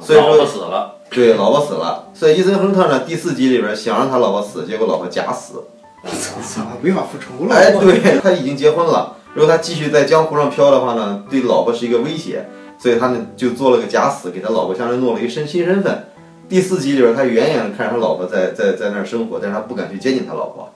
[0.00, 5.62] 所以说老婆死了，对，老婆死了，所以伊森亨特呢，第四集里边想让他老婆死，结果老婆假死。
[6.10, 7.54] 操，没法复仇了。
[7.54, 9.16] 哎，对，他已经结婚了。
[9.34, 12.46] 如果他继续在江湖上飘的话呢，对老婆是一个威胁，
[12.78, 16.06] 所以他呢就做了个假死，给他老婆相当于弄了一个身新身份。
[16.48, 20.72] 第四集里边，他远远的看着他老婆在在在那儿生活，但是他不敢去接近他老婆。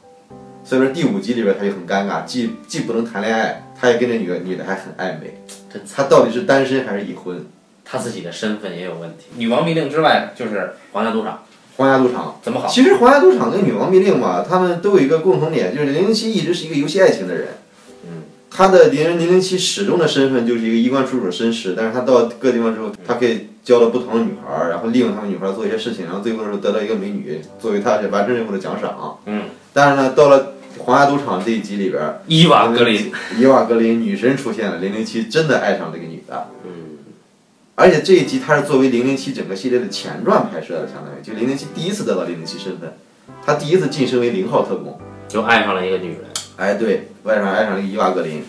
[0.64, 7.46] 所以说第五集里边他就很尴尬，既既不能谈恋爱，他也跟这女的女的还很暧昧，真他到底是单身还是已婚？
[7.84, 9.26] 他自己的身份也有问题。
[9.36, 11.42] 女王密令之外就是皇家赌场，
[11.76, 12.40] 皇家赌场。
[12.42, 12.66] 怎么好？
[12.68, 17.48] 其实皇家赌场跟女王密令嘛，他们都有一个共同点，就是零零七一直是一个游戏爱情的人。
[18.04, 29.18] 嗯，他的零零零七始终的身份就是一个衣冠楚楚的绅士，但是他到各地方之后，他可以交到不同的女孩儿，然后利用他们女孩儿做一些事情，然后最后的时候得到一个美女作为他完成任务的奖赏。
[29.26, 36.48] 嗯，但是呢，到了皇家赌场这一集里边儿，伊娃格林，伊娃格林女神出现了，零零七真的爱上这个女的。
[36.64, 36.75] 嗯，
[37.78, 42.90] 而且这一集它是作为零零七整个系列的前传拍摄的，相当于就零零七第一次得到零零七身份，
[43.44, 44.98] 他第一次晋升为零号特工。
[45.28, 46.20] 就爱上了一个女人。
[46.56, 48.42] 哎，对，外上爱上了伊娃格林，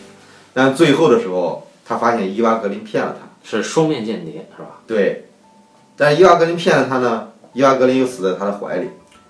[0.54, 3.28] 但最后的时候，他发现伊娃格林骗了他。
[3.44, 4.80] 是双面间谍是吧？
[4.88, 5.26] 对，
[5.98, 8.88] 但是伊娃格林骗了他呢，伊娃格林又死在他的怀里。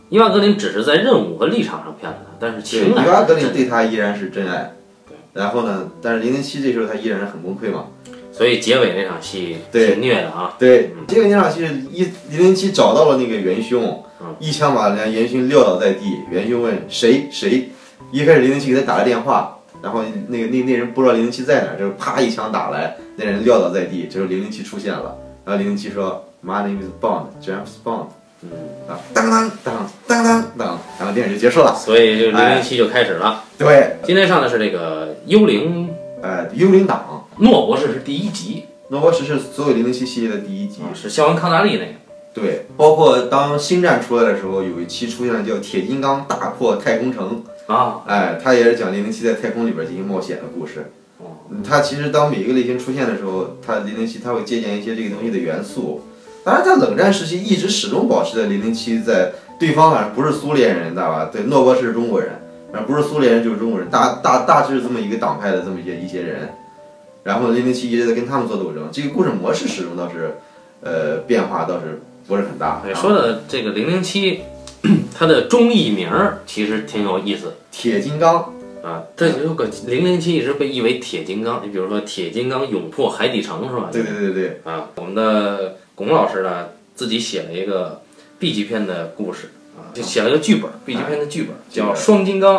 [0.09, 4.75] 伊娃格林只是在任务和立场上骗了他，但是对，情感伊娃格林对他依然是真爱
[5.07, 5.15] 对。
[5.33, 7.87] 然后呢，但是零零七这时候他依然是很崩溃嘛。
[8.37, 9.87] 所以结尾那场戏对。
[9.93, 10.53] 挺虐的啊。
[10.59, 16.19] 对，结尾那场戏是一零零七找到了那个元凶嗯，一枪把人家元凶撂倒在地。
[16.29, 17.69] 元凶问谁谁，
[18.11, 28.07] 一开始零零七给他打了电话，然后那个那那人不知道零零七在哪儿，就是啪一枪打来，那人撂倒在地，这时候零零七出现了，然后零零七说 My name is Bond，James Bond，
[28.43, 28.49] 嗯，
[28.87, 31.75] 啊，当当当当当当，然后电影就结束了。
[31.75, 32.55] 所以就零哎。
[32.55, 33.43] 零七就开始了。
[33.57, 35.89] 对，今天上的是这个《幽灵。
[36.19, 40.81] 呃，幽灵党，诺博士》是第一集诺博士是所有零零七系列的第一集。
[40.81, 41.91] 啊，是肖恩康纳利那个。
[42.33, 50.91] 对，包括当星战出来的时候，有一期出现了叫铁金刚大破太空城，啊，哎，它也是讲零零七在太空里边进行冒险的故事。
[51.19, 56.01] 哦嗯它其实当每一个类型出现的时候，它零零七它会借鉴一些这个东西的元素。
[56.43, 61.29] 当然，在冷战时期一直始终保持着零零七在对方反正不是苏联人，知道吧？
[61.31, 62.29] 对，诺博士是中国人，
[62.71, 66.49] 反正不是苏联人就是中国人，大大大致是这么一个党派的这么一些一些人。
[67.27, 70.37] 然后零零七一直在跟他们做斗争，这个故事模式始终倒是，
[70.79, 72.79] 呃，变化倒是不是很大。
[72.81, 74.43] 对，啊说的这个零零七，
[75.13, 79.03] 它的中译名儿其实挺有意思铁金刚，啊。
[79.17, 83.89] 这有个零零七一直被译为铁金刚，你比如说铁金刚勇破海底城是吧？
[83.91, 88.01] 对对对对，啊，我们的龚老师呢自己写了一个
[88.39, 92.55] B 级片的故事啊，就写了个剧本，B 级片的剧本叫《双金刚》。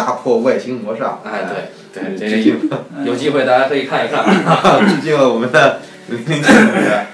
[0.00, 1.16] 大破外星魔煞。
[1.22, 1.44] 哎，
[1.92, 2.56] 对对，致这个
[3.04, 4.24] 有有机会大家可以看一看。
[4.24, 7.04] 对，致敬了我们的零零七同学。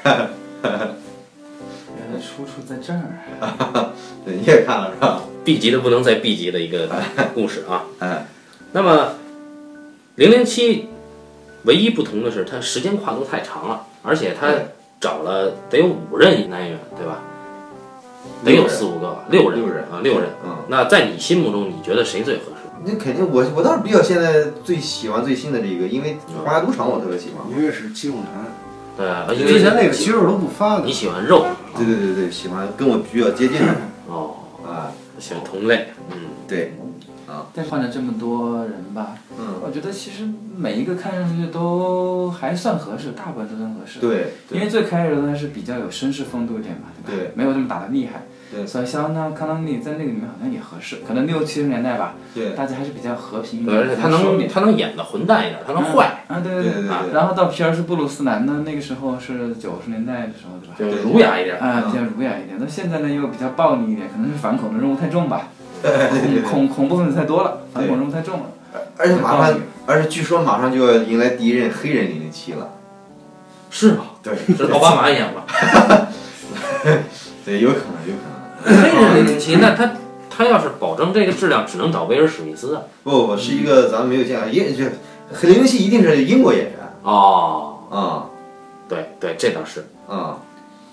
[0.63, 3.91] 原来出处在这儿。
[4.25, 6.89] 对，你也看了是吧？B 级的不能再 B 级的一个
[7.35, 7.83] 故事啊。
[7.99, 8.25] 哎，
[8.71, 9.15] 那么，
[10.15, 10.89] 零零七
[11.65, 14.47] 唯一不同的是，它时间跨度太长了，而且它
[15.01, 17.19] 找了得有五任男演员，对吧？
[18.45, 20.29] 得有四五个，六人六人啊，六人。
[20.45, 22.56] 嗯，那在你心目中，你觉得谁最合适？
[22.87, 27.51] 那肯定我我倒是比较现在最喜欢最新的这个，因为皇家赌场我特别喜欢。
[27.51, 28.47] 因为是肌肉男，
[28.97, 30.93] 对之前那个肌肉都不发的你。
[30.93, 31.45] 喜欢肉
[31.77, 33.75] 对对对对，喜欢跟我比较接近的
[34.09, 36.75] 哦，啊，喜欢同类，嗯，对，
[37.53, 40.23] 但是换了这么多人吧，嗯，我觉得其实
[40.57, 43.99] 每一个看上去都还算合适，大部分都算合适。
[43.99, 47.23] 对对因为最开始的还是比较有绅士风度一点嘛，对吧？
[47.25, 48.23] 对没有那么打的厉害。
[48.55, 60.97] 对所以肖恩康纳利在那个里面好像也合适，可能六七十年代吧，对大家还是比较和平一对，点，而且他能他能演的混蛋一点，他能坏，啊，对对对啊对对，然后到皮尔斯布鲁斯南呢，那个时候是九十年代的时候，对吧？
[60.97, 61.59] 就儒雅一点。
[61.59, 62.57] 啊，嗯比较儒雅一点。
[62.61, 65.49] 那现在呢，又比较暴力一点，可能是反恐的任务太重吧，
[65.83, 68.47] 对对恐恐恐怖分子太多了，反恐任务太重了。
[68.97, 72.69] 而且马暴力上，而且据说马上就要迎来第一任黑人零零七了。
[73.71, 74.05] 是吗？
[74.23, 75.45] 对是奥巴马演吧？
[77.45, 78.36] 对，有可能，有可能。
[78.67, 79.93] 黑人零零七，那他
[80.29, 82.83] 他要是保证这个质量，只能找威尔史密斯啊。
[83.05, 86.75] 不不不，是一个咱们没有见过，英这零零七一定是英国演员。
[87.03, 88.27] 哦，啊。
[88.89, 89.87] 对对，这倒是。
[90.09, 90.39] 啊，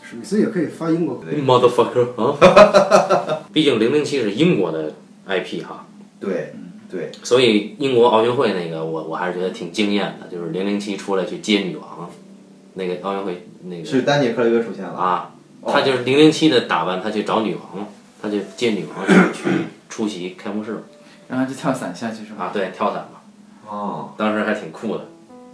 [0.02, 3.44] 史密斯也可以发英国 motherfucker 啊！
[3.54, 4.94] 毕竟零零七是英国的
[5.28, 5.86] IP 哈，
[6.20, 6.56] 对
[6.90, 7.12] 对。
[7.22, 12.10] 所以英国奥运会那个我我还是觉得挺惊艳的，就是零零七出来去接女王，
[12.74, 14.94] 那个奥运会那个是丹尼克雷格出现了。
[14.94, 17.88] 啊，哦他就是零零七的打扮，他去找女王，
[18.22, 19.50] 他就接女王去去
[19.90, 20.84] 出席开幕式
[21.30, 22.46] 然后就跳伞下去是吧？
[22.46, 23.20] 啊，对，跳伞嘛，
[23.70, 25.06] 哦当时还挺酷的。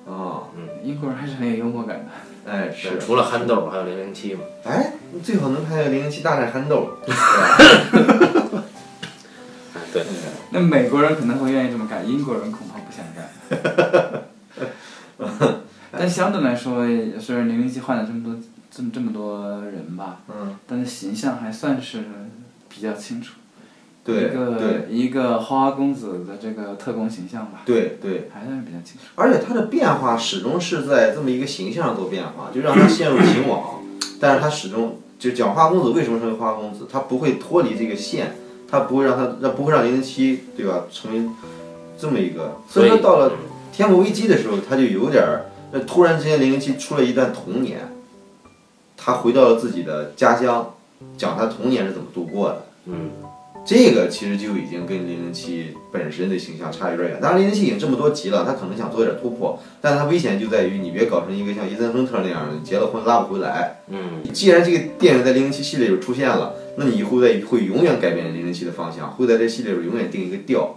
[0.05, 2.05] 哦，嗯英国人还是很有幽默感的。
[2.51, 4.39] 哎是，除了憨豆，还有零零七嘛。
[4.63, 4.93] 哎，
[5.23, 6.89] 最好能拍个零零七大战憨豆。
[7.05, 7.13] 哎，
[9.93, 10.05] 对，嗯
[10.51, 13.29] 那美国人可能会愿意这么干，英国人恐怕不想干。
[15.91, 16.83] 但相对来说，
[17.19, 18.33] 虽然零零七换了这么多
[18.71, 22.03] 这么这么多人吧，嗯，但是形象还算是
[22.67, 23.33] 比较清楚。
[24.01, 29.07] 对一个对一个花花公子的这个特工形象吧，对对，还算是比较清楚。
[29.15, 33.81] 而且他的变化始终是在这么一个形象上做变化，就让他陷入情网，
[34.19, 38.35] 但是他始终就讲花公子为什么成为花公子，他不会脱离这个线，
[38.67, 40.85] 他不会让他让不会让零零七对吧？
[40.91, 41.29] 成为
[41.99, 43.33] 这么一个，所以说到了
[43.71, 47.81] 天幕危机的时候，他就有点儿，那突然之间零零七出了一段童年，
[49.09, 50.75] 他回到了自己的家乡，
[51.17, 52.65] 讲他童年是怎么度过的。
[52.85, 53.09] 嗯，
[53.65, 57.19] 这个其实就已经跟零零七本身的形象差有点远。
[57.19, 63.77] 当然，零零七已经这么多集了，他可能想做点突破，但是他危险就在于你别搞成一个像伊森亨特那样的，结了婚拉不回来。
[63.89, 70.75] 嗯，既然这个电影在零零七系列里出现了，那你以后在会永远改变零零七的方向，会在这系列里永远定一个调。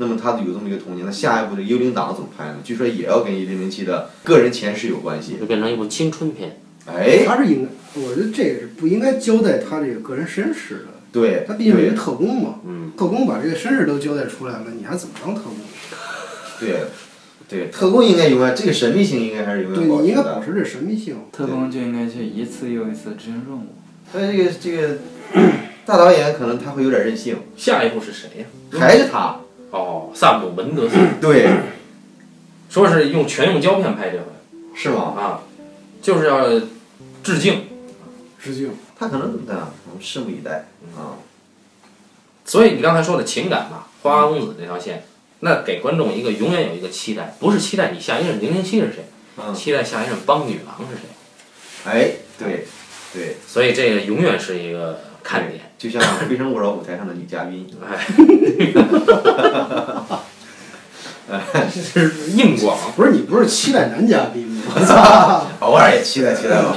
[0.00, 2.56] 那么他有这么一个童年，那下一步的幽灵党怎么拍呢？
[2.64, 5.36] 据说也要跟零零七的个人前世有关系。
[5.38, 6.60] 就变成一部青春片。
[6.96, 10.84] 哎，他是应该，我觉得这个是不应该交代他这个个人身世的。
[11.10, 15.54] 对，他毕竟是一个特工嘛，嗯，特工把这个身世都交代出来了，你还怎么当特工？
[16.60, 16.80] 对，
[17.48, 20.44] 对，特工应该永远这个神秘性应该还是永对远保持的你应该保。
[20.44, 21.16] 持这神秘性。
[21.32, 23.74] 特工就应该去一次又一次执行任务。
[24.12, 24.98] 所以这个这个
[25.86, 28.46] 大导演可能他会有点任性，下一部是谁呀？
[28.78, 29.40] 还是他。
[29.70, 31.48] 哦，萨姆门德斯， 对，
[32.68, 34.24] 说是用全用胶片拍这回
[34.74, 35.14] 是吗？
[35.16, 35.40] 啊，
[36.02, 36.48] 就是要
[37.28, 37.68] 致敬。
[38.42, 38.70] 致敬。
[38.98, 39.70] 他可能怎么样？
[39.86, 41.20] 我们拭目以待啊。
[42.44, 45.04] 所以你刚才说的情感嘛，花花公子这条线，
[45.40, 49.04] 那给观众一个永远有一个期待，不是期待你下一任零零七是谁，
[49.36, 51.02] 嗯，期待下一任帮女郎是谁。
[51.84, 52.66] 哎，对，
[53.12, 55.70] 对，所以这个永远是一个看点。
[55.78, 57.96] 就像《非诚勿扰》舞台上的女嘉宾， 哎，
[61.70, 62.76] 是硬广。
[62.96, 65.42] 不是你不是期待男嘉宾吗？
[65.60, 66.76] 偶尔也期待期待吧，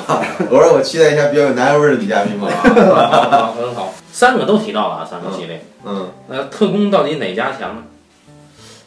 [0.50, 2.48] 偶尔我期待一下比较有男人味儿的女嘉宾嘛。
[2.50, 5.66] 很好，三个都提到了啊，三个系列。
[5.86, 7.84] 嗯，那特工到底哪家强呢？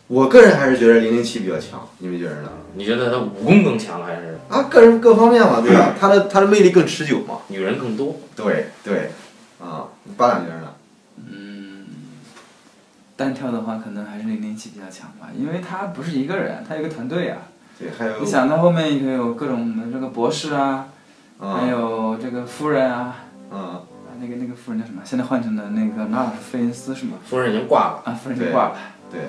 [0.07, 2.49] 我个人还是觉得零零七比较强，你们觉得呢？
[2.75, 5.95] 你觉得他武功更强，还是啊，个人各方面嘛，对吧？
[5.99, 7.37] 他的他的魅力更持久嘛。
[7.49, 8.17] 女人更多？
[8.37, 9.11] 对对，
[9.59, 10.64] 啊，八两觉得呢？
[13.17, 17.39] 嗯，单挑的话，可能还是零零七比较强吧，因为他不是一个人，他有个团队啊。
[17.79, 20.87] 对，还有你想，他后面也有各种的这个博士啊，
[21.41, 23.17] 还啊有这个夫人啊，
[23.51, 23.81] 嗯啊
[24.21, 25.03] 那个那个夫人叫什么？
[25.05, 27.13] 现在换成了那个纳尔菲恩斯是吗？
[27.25, 28.77] 夫人已经挂了，啊，夫人已经挂了。
[29.11, 29.23] 对，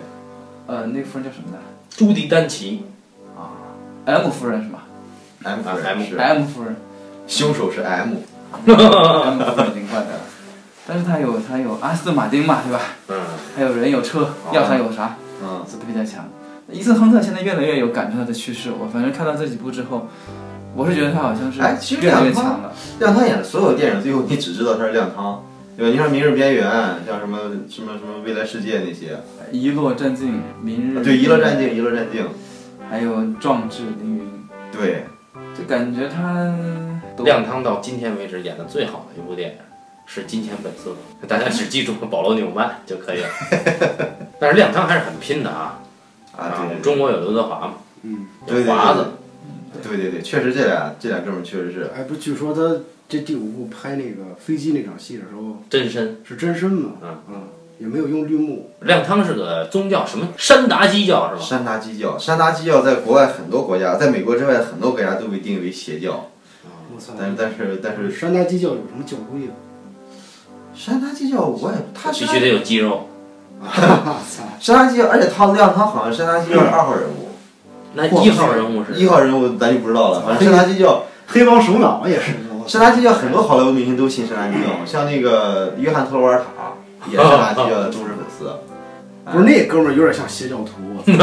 [0.67, 1.57] 呃，那个夫人叫什么呢？
[1.89, 2.85] 朱迪丹奇
[3.35, 3.49] 啊
[4.05, 4.79] ，M 夫人是吗
[5.43, 6.75] M 夫啊人 M 是？M 夫人
[7.27, 8.17] 凶手是 M，，M
[8.61, 10.21] 夫人已经挂掉了。
[10.87, 12.79] 但是他有他有阿斯顿马丁嘛，对吧？
[13.07, 13.17] 嗯，
[13.55, 16.25] 还有人有车，要啥有啥，嗯，所以他比较强。
[16.71, 20.07] 伊森亨特现在越来越有赶出他的趋势，我反正看到这几部之后，
[20.75, 21.59] 我是觉得他好像是
[22.01, 22.73] 越来越强了。
[22.99, 25.43] 亮汤演的所有电影，最后你只知道他是亮汤，
[25.77, 25.91] 对吧？
[25.91, 26.67] 你像《明日边缘》，
[27.05, 27.37] 像什么
[27.69, 29.19] 什么什么未来世界那些，
[29.51, 32.23] 一落战境，明日对，《一落战境》，《一落战境》，
[32.89, 34.31] 还有壮志凌云，
[34.71, 35.05] 对，
[35.57, 36.51] 就感觉他
[37.15, 39.57] 都亮汤到今天为止演的最好的一部电影
[40.05, 40.91] 是《金钱本色》，
[41.27, 43.29] 大家只记住保罗纽曼就可以了。
[44.39, 45.81] 但是亮汤还是很拼的啊！
[46.37, 49.05] 啊，对，中国有刘德华嘛，嗯，有华子，
[49.81, 56.21] 对对对，确实这俩这俩哥们儿确实是，哎，不，据说他这第五部拍那个飞机那场戏的时候真身。
[56.23, 56.93] 是真身嘛？
[57.01, 57.43] 嗯嗯
[57.77, 58.71] 也没有用绿幕。
[58.81, 61.41] 亮汤是个宗教，什么山达基教是吧？
[61.41, 66.29] 山达基教，山达基教在国外很多国家，在美国之外很多国家都被定义为邪教，
[66.93, 67.13] 我操！
[67.17, 69.53] 但是但是但是山达基教有什么教规的？
[70.75, 73.07] 山达基教我也他必须得有肌肉。
[74.59, 77.29] 山达基教，而且他亮汤好像山达基教是二号人物，
[77.93, 81.03] 那一号人物是一号人物咱就不知道了，反正山达基教。
[81.27, 82.33] 黑帮首脑也是。
[82.67, 86.45] 山达基教很多好莱坞明星都信山达基教，像那个约翰特罗瓦尔塔
[87.09, 88.51] 也是山达基教的忠实粉丝。
[89.31, 90.71] 不是那哥们儿有点像邪教徒！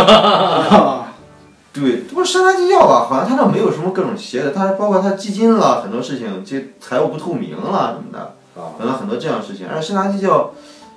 [1.73, 3.07] 对，不是山达基教吧？
[3.09, 9.67] 好像他这没有什么各种邪的，他包括他基金了很多事情，这财务不透明了什么的，啊，可能很多这样的事情。
[9.69, 10.53] 而山达基教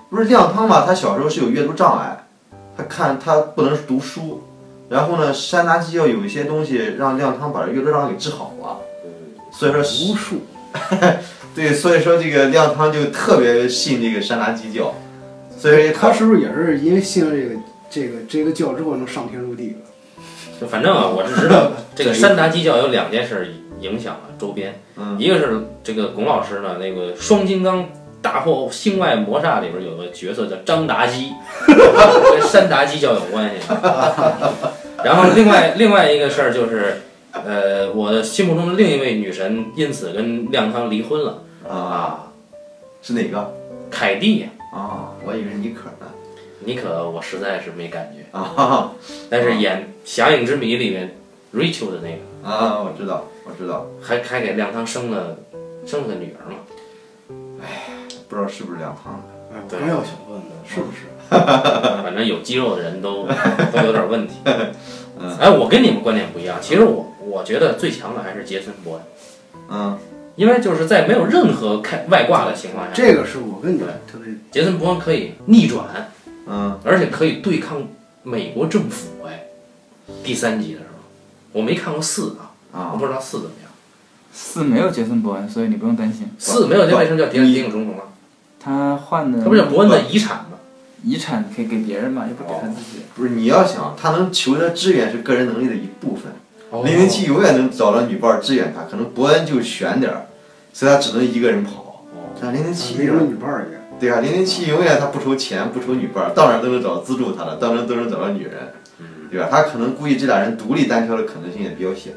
[0.09, 0.85] 不是亮汤嘛？
[0.85, 2.25] 他小时候是有阅读障碍，
[2.77, 4.43] 他看他不能读书，
[4.89, 8.77] 然后呢，山达基教有一些东西让亮汤把这阅读障碍给治好了，
[9.51, 10.41] 所以说无数。
[11.55, 14.93] 对，所以说这个亮汤就特别信这个山达基教，
[15.57, 17.55] 所以他是不是也是因为信了这个
[17.89, 19.77] 这个这个教之后能上天入地
[20.59, 20.67] 了？
[20.67, 27.87] 反正啊，我是知道这个 山达基教有两件事影响了周边，嗯一个是这个巩老师呢，那个双金刚
[28.21, 31.33] 大破星外魔煞》里边有个角色叫张达基，
[31.67, 33.67] 跟山达基教有关系。
[35.03, 41.41] 然后另外另外一个事儿就是，呃，我心目中的另一位女神因此跟亮康离婚了。
[41.69, 42.31] 啊，
[43.01, 43.53] 是哪个？
[43.91, 46.07] 凯蒂呀，啊，我以为是妮可呢。
[46.59, 48.91] 妮可我实在是没感觉，啊
[49.29, 51.15] 但是演《侠影之谜》里面
[51.53, 55.37] Rachel 的那个，啊，我知道，我知道，还还给亮堂生了
[55.85, 56.57] 生了个女儿嘛。
[57.61, 57.83] 哎
[58.27, 59.55] 不知道是不是亮堂的。
[59.55, 61.05] 哎，我对刚要想问的，是不是？
[61.29, 63.27] 反正有肌肉的人都
[63.71, 64.35] 都有点问题。
[65.39, 69.03] 哎，我跟你们观点不一样，其实我我觉得最强的还是杰森·伯恩，
[69.69, 69.97] 嗯，
[70.35, 76.11] 因为就是在没有任何开外挂的情况下，这个是我跟你特别杰森·伯恩可以逆转，
[76.47, 77.87] 嗯，而且可以对抗
[78.23, 79.25] 美国政府。
[79.25, 79.45] 哎，
[80.23, 80.99] 第三集的时候，
[81.53, 82.44] 我没看过四啊，
[82.75, 83.71] 我啊，不知道四怎么样。
[84.33, 86.29] 四没有杰森·伯恩，所以你不用担心。
[86.37, 88.03] 四没有，这为什么叫谍影重重了？
[88.59, 90.57] 他换的他不是伯恩的遗产吗？
[91.03, 93.03] 遗产可以给别人嘛，又不给他自己。
[93.15, 96.33] 不是你要想，他能求得支援是个人能力的一部分。
[96.71, 100.25] 哦零零七永远能找到女伴儿支援他，可能伯恩就悬点儿，
[100.73, 102.03] 所以他只能一个人跑。
[102.41, 103.79] 但零零七没有女伴儿也。
[103.97, 108.73] 对啊，零零七永远他不愁钱，不愁女伴儿，到哪儿都能找资助他的，到哪儿都能找到女人，
[109.31, 109.47] 对吧？
[109.49, 112.09] 他可能估计这俩人独立单挑的可能性也比较小。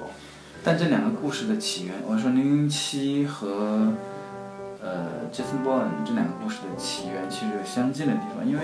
[0.65, 3.93] 但这两个故事的起源，我说零零七和
[4.83, 8.63] 呃 Jason Bourne 这两个故事的起源其实有相近的地方，因为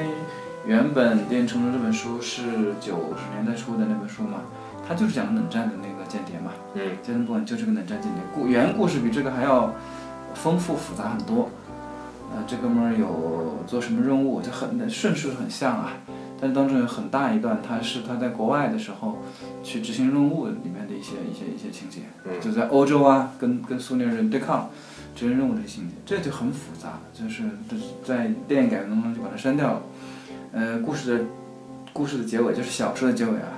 [0.67, 2.43] 原本《电影重重》这本书是
[2.81, 4.41] 九十年代初的那本书嘛，
[4.87, 9.73] 它就是讲冷战的那个间谍嘛，嗯，杰森·伯恩就是个冷战间谍，故原故事比这个还要
[10.35, 11.49] 丰富复杂很多。
[12.35, 15.93] 呃，这哥们儿有做什么任务，就很顺序很像啊，
[16.45, 19.23] 但是当中有很大一段，他是他在国外的时候
[19.63, 22.39] 去执行任务里面的一些一些一些情节，嗯。
[22.39, 24.69] 就在欧洲啊，跟跟苏联人对抗
[25.17, 27.45] 执行任务的情节，这就很复杂，就是
[28.05, 29.83] 在电影改编当中就把它删掉了。
[30.53, 31.25] 呃，故事的
[31.95, 33.49] 故事的结尾就是小说的结尾啊，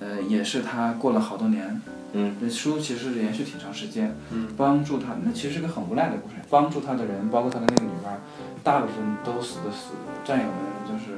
[0.00, 1.80] 呃，也是他过了好多年，
[2.14, 8.18] 嗯，那书其实延续挺长时间，嗯，帮助他，那其实是个很无奈的故事，帮助他的人，包括他的那个女儿，
[8.64, 9.92] 大部分都死的死，
[10.24, 10.52] 战友们
[10.84, 11.12] 就是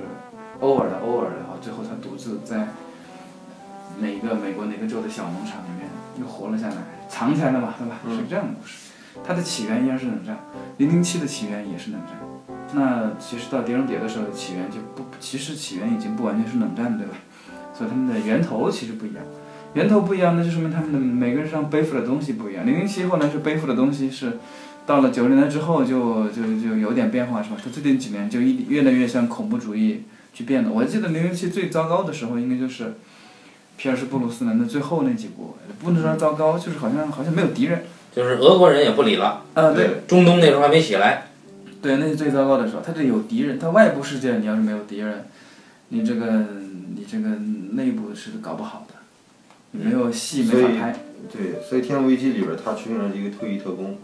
[0.60, 2.68] 偶尔的偶尔的，最后他独自在
[3.98, 5.88] 哪个美国哪个州的小农场里面
[6.20, 6.76] 又活了下来，
[7.08, 7.96] 藏起来了嘛，对吧？
[8.06, 8.90] 嗯是这样的故事。
[9.24, 10.38] 它的起源依然是冷战，
[10.78, 12.16] 零零七的起源也是冷战。
[12.72, 17.14] 那其实到碟中谍的时候，起源就不，其实起源已经不完全是冷战，对吧？
[17.74, 19.24] 所以他们的源头其实不一样。
[19.74, 22.64] 源头不一样，那就说明他们的每个人身上背负的东西不一样。
[22.64, 24.38] 零零七后来是背负的东西是，
[24.86, 27.56] 到了九零年代之后就就就有点变化，是吧？
[27.62, 30.70] 他最近几年就一越来越像恐怖主义去变的。
[30.70, 32.94] 我记得零零七最糟糕的时候，应该就是
[33.76, 37.84] 皮尔斯布鲁斯南的最后那几部，不能说糟糕，就是好像好像没有敌人。
[38.12, 41.28] 就是俄国人也不理了，啊，对中东那时候还没起来，
[41.80, 42.82] 对，那是最糟糕的时候。
[42.82, 45.26] 他这有敌人，他外部世界你要是没有敌人，
[45.90, 46.26] 你这个
[46.96, 47.28] 你这个
[47.74, 48.94] 内部是搞不好的，
[49.70, 50.96] 你没有戏没法拍。
[51.32, 53.96] 对，所以《天龙危机》里边儿他出现了一个退役特工，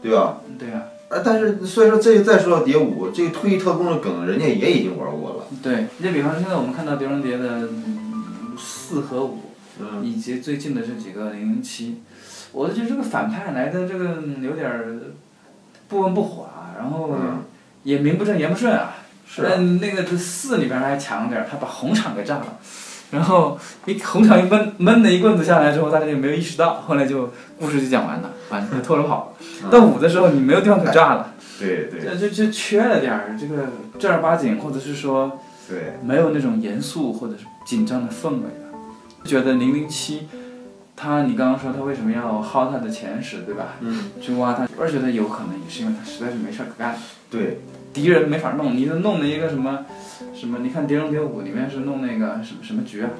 [0.00, 0.38] 对吧？
[0.56, 0.86] 对呀、啊，
[1.24, 5.44] 但是所以说这个再说到蝶舞，这个退役特工的梗，人家也已经玩过了。
[5.62, 9.40] 对，你比方说现在我们看到狄仁杰的嗯四和五，
[9.80, 12.02] 嗯，以及最近的这几个零零七，
[12.52, 14.98] 我就觉得这个反派来的这个嗯有点儿
[15.88, 17.42] 不温不火啊，然后嗯
[17.84, 18.94] 也名不正言不顺啊。
[19.26, 22.58] 是啊但那个这四里边还强点儿，他把红场给炸了，
[23.10, 29.70] 然后一红场一闷闷的一棍子下来之后，大家就没有意识到，后来就故事就讲完了，反正就拖着跑了。
[29.70, 33.66] 到五的时候你没有地方可炸了，对对这就就缺了点儿这个
[33.98, 35.38] 正儿八经，或者是说。
[35.70, 38.78] 对，没有那种严肃或者是紧张的氛围了。
[39.22, 40.26] 觉得零零七，
[40.96, 43.74] 他你刚刚说他为什么要薅他的前史，对吧？
[43.80, 46.96] 嗯，去挖他，我是觉得有可能也是因为他实在是没事儿可干，
[47.30, 47.60] 对，
[47.92, 49.84] 敌人没法弄，你就弄了一个什么
[50.34, 50.58] 什么？
[50.62, 53.10] 你看《狄仁杰五》里面是弄那个什么什么局啊？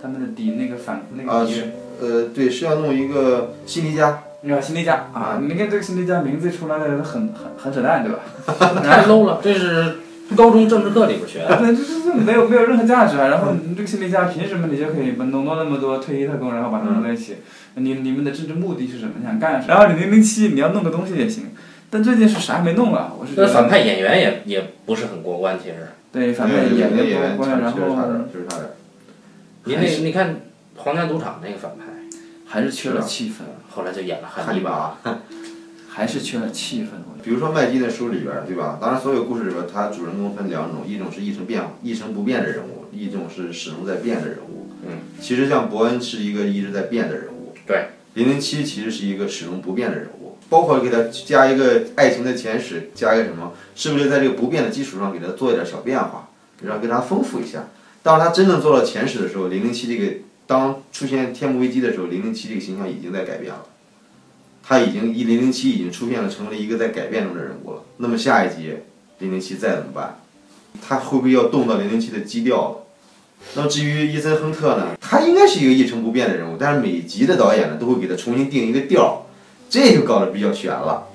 [0.00, 8.20] 他们的底那个反那啊个敌人，呃，对，是要弄一个辛迪加，你看辛迪加啊，你看这个辛迪加名字出来的，很很很扯淡，对吧？
[8.84, 9.96] 太 low 了，这是
[10.36, 11.48] 高中政治课里边学的。
[11.62, 13.28] 那这这这没有没有任何价值啊！
[13.28, 17.36] 然后你这个心理家凭什么你就可以弄弄那么多退役特工，然后把他们弄在一起？
[17.76, 19.12] 你你们的政治目的是什么？
[19.18, 19.74] 你想干什么？
[19.74, 21.44] 然后你零零七你要弄个东西也行，
[21.88, 23.14] 但最近是啥也没弄啊！
[23.18, 25.76] 我是觉得反派演员也也不是很过关，其实。
[26.16, 27.78] 对反派对演的那演员过关，然后，
[28.32, 28.70] 确实差点儿。
[29.64, 30.34] 你那你看
[30.76, 31.84] 《皇家赌场》那个反派，
[32.46, 34.96] 还是缺了气氛，后来就演了汉汉尼尼拔。
[35.88, 36.88] 还是缺了气氛。
[37.22, 38.78] 比如说麦基的书里边儿，对吧？
[38.80, 44.70] 当然，所有故事里边儿，它主人公分两种，一种是一成变一成不变的人物，一种是始终在变的人物。
[44.86, 47.54] 嗯，其实像伯恩是一个一直在变的人物。
[47.66, 47.88] 对。
[48.14, 50.25] 零零七其实是一个始终不变的人物。
[50.48, 56.28] 包括给他加一个爱情的前史，加一个什么，是不是在这个不变的基础上给他做一点小变化，
[56.62, 57.68] 让给他丰富一下。
[58.02, 63.64] 当他真正做到前史的时候，零零七这个当出现天幕危机的时候，零零七这个形象已经在改变了。
[64.62, 67.82] 他已经一零零七已经出现了，成为了一个在改变中的人物了。
[67.98, 68.74] 那么下一集
[69.18, 70.20] 零零七再怎么办？
[70.86, 72.76] 他会不会要动到零零七的基调了？
[73.54, 74.96] 那么至于伊森亨特呢？
[75.00, 79.12] 他应该是一个一成不变的人物，但是每集的导演呢都会给他重新定一个调儿，
[79.68, 81.06] 这就搞得比较悬了。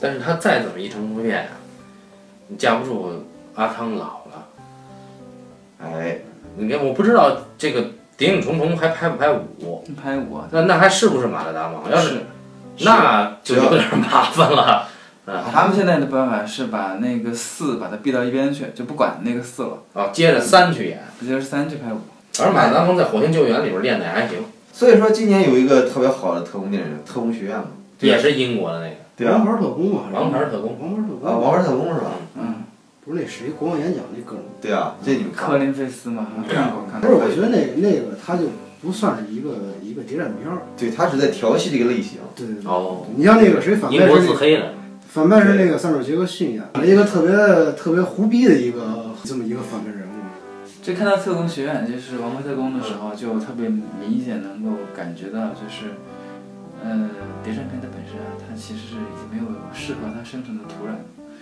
[0.00, 1.50] 但是他再怎么一成不变呀、
[2.48, 3.24] 你架不住
[3.54, 4.46] 阿汤老了。
[5.82, 6.18] 哎，
[6.56, 7.82] 你看，我不知道这个
[8.16, 11.90] 《谍影重重》还拍不拍五，拍五啊，那那还是不是马特达蒙？
[11.90, 12.08] 要是
[12.76, 14.88] 是那就有点麻烦了。
[15.26, 22.00] 嗯他们现在的办法是把那个四把它避到一边去，就不管那个四了，啊，接着三去演，直接着三去拍五。
[22.42, 24.44] 而马特达蒙在《火星救援》里边练的也还行，
[24.74, 27.68] 所以说今年有一个特别好的特工电影《特工学院》嘛，
[28.00, 30.70] 也是英国的那个对啊，王牌特工嘛，《王牌特工》。
[30.82, 32.10] 王牌特啊，工，王牌特工是吧？
[32.36, 32.54] 嗯，
[33.04, 34.50] 不是那谁国王演讲那哥们儿。
[34.60, 38.46] 对啊，这你们看科林费斯嘛，看好看不是，我觉得那那个他就
[38.82, 39.50] 不算是一个
[39.80, 40.62] 一个谍战片儿。
[40.76, 42.18] 对他是在调戏这个类型。
[42.34, 42.64] 对对对。
[42.68, 44.72] 哦，你像那个谁反派是黑的，
[45.06, 50.03] 反派是那个塞缪尔杰克逊演的，一个特别特别胡逼的一个这么一个反派人
[50.84, 50.86] 物。
[50.86, 55.96] 这看到特工学院就是王牌特工的时候，就特别明显能够感觉到，就是，
[56.84, 57.08] 呃，
[57.42, 60.92] 谍战片它本身啊，它其实是已经没有适合它生存的土壤，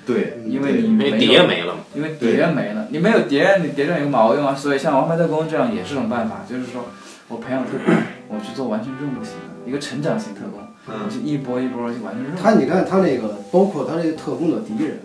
[0.06, 1.80] 对，因为你没有，碟没了嘛。
[1.94, 4.54] 因为谍没了，你没有谍，你谍战有毛用啊。
[4.54, 6.84] 所以像王牌特工这样也是种办法，就是说
[7.28, 7.94] 我培养特工，
[8.30, 12.36] 我去做完成任务型的一个成长型特工，我嗯，就一波一波去完成任务。
[12.40, 15.00] 他你看他那个，包括他这个特工的敌人，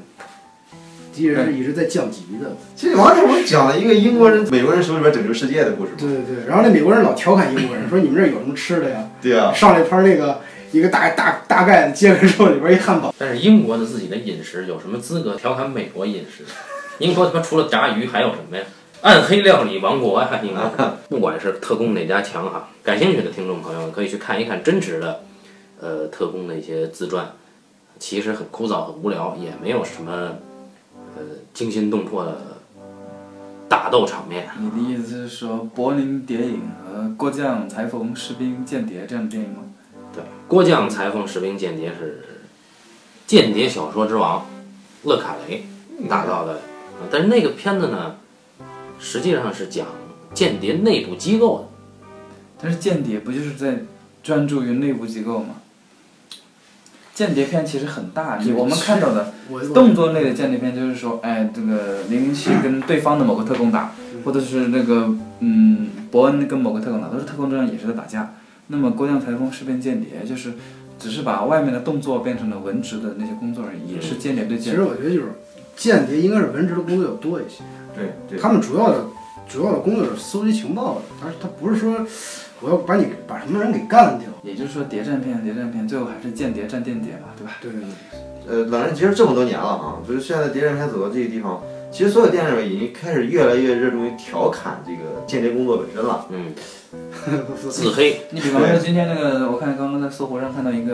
[1.17, 2.55] 敌人是一直在降级的。
[2.75, 5.97] 其实王者荣讲了一个英国人、美国人手里边拯救世界的故事嘛。
[5.97, 9.09] 对对对，然后那美国人老调侃英国人，说你们这儿有什么吃的呀？
[9.21, 10.39] 对啊，上了一盘那个
[10.71, 13.13] 一个大大大盖的揭开之后，里边一汉堡。
[13.17, 16.43] 但是英国的自己的饮食有什么资格调侃美国饮食？
[16.99, 18.63] 英国他妈除了炸鱼还有什么呀？
[19.01, 20.39] 暗黑料理王国呀！
[20.41, 25.21] 应该，不管是特工哪家强哈，感兴趣的听众朋友们可以去看一看真实的，
[25.79, 27.33] 呃，特工的一些自传，
[27.99, 30.37] 其实很枯燥、很无聊，也没有什么，
[31.17, 32.37] 呃，惊心动魄的
[33.67, 34.47] 打斗场面。
[34.59, 39.63] 你的意思是说，柏林谍影和郭将、裁缝、士兵、间谍这样的电影吗？
[40.13, 42.23] 对，郭将、裁缝、士兵、间谍是
[43.25, 44.45] 间谍小说之王
[45.03, 45.65] 勒卡雷
[46.07, 48.15] 打造的，啊但是那个片子呢，
[48.99, 49.87] 实际上是讲
[50.33, 51.67] 间谍内部机构的。
[52.61, 53.79] 但是间谍不就是在
[54.21, 55.55] 专注于内部机构吗？
[57.17, 59.33] 间谍片其实很大，你我们看到的
[59.73, 63.91] 动作类的间谍片就是说，哎，这个零零七跟对方的某个特工打，
[64.23, 68.35] 或者是那个嗯伯恩跟某个特工打，都是特工之间也是在打架。
[68.67, 70.53] 那么郭将台风》是变、间谍就是
[70.99, 74.73] 只是把外面的动作变成了文职的那些工作而已，也是间谍对间谍。
[74.73, 75.31] 其实我觉得就是
[75.75, 77.63] 间谍应该是文职的工作要多一些，
[77.95, 79.05] 对对，他们主要的
[79.49, 82.05] 主要的工作是搜集情报的，而他不是说
[82.61, 84.27] 我要把你把什么人给干掉。
[84.43, 87.57] 也就是说，谍战片、谍战片最后还是间谍战间谍吧，对吧？
[87.61, 87.89] 对对对。
[88.49, 96.25] 呃，冷战其实这么多年了啊，就是现在谍战片走到这个地方，其实所有电影已经开始越来越热衷于调侃这个间谍工作本身了。
[96.29, 96.53] 嗯，
[97.69, 98.21] 自黑。
[98.31, 100.93] 你比方说今天那个，我看刚刚在搜狐上看到一个，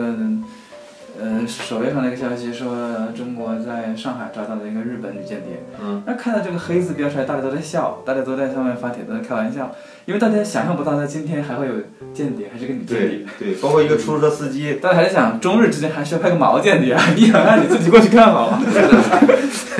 [1.20, 2.74] 呃，首页上的一个消息说，
[3.16, 5.62] 中国在上海抓到了一个日本女间谍。
[5.80, 6.02] 嗯。
[6.06, 9.70] 那看到这个黑字标出来，大家都在笑，大家都在上面发帖，都在开玩笑，
[10.06, 11.74] 因为大家想象不到在今天还会有
[12.12, 13.52] 间谍，还是个女间谍对。
[13.52, 17.00] 对，包括一个出租车司机， 大家还在想，中日之间还需要派个毛间谍啊？
[17.14, 18.60] 你想让你自己过去看好吗？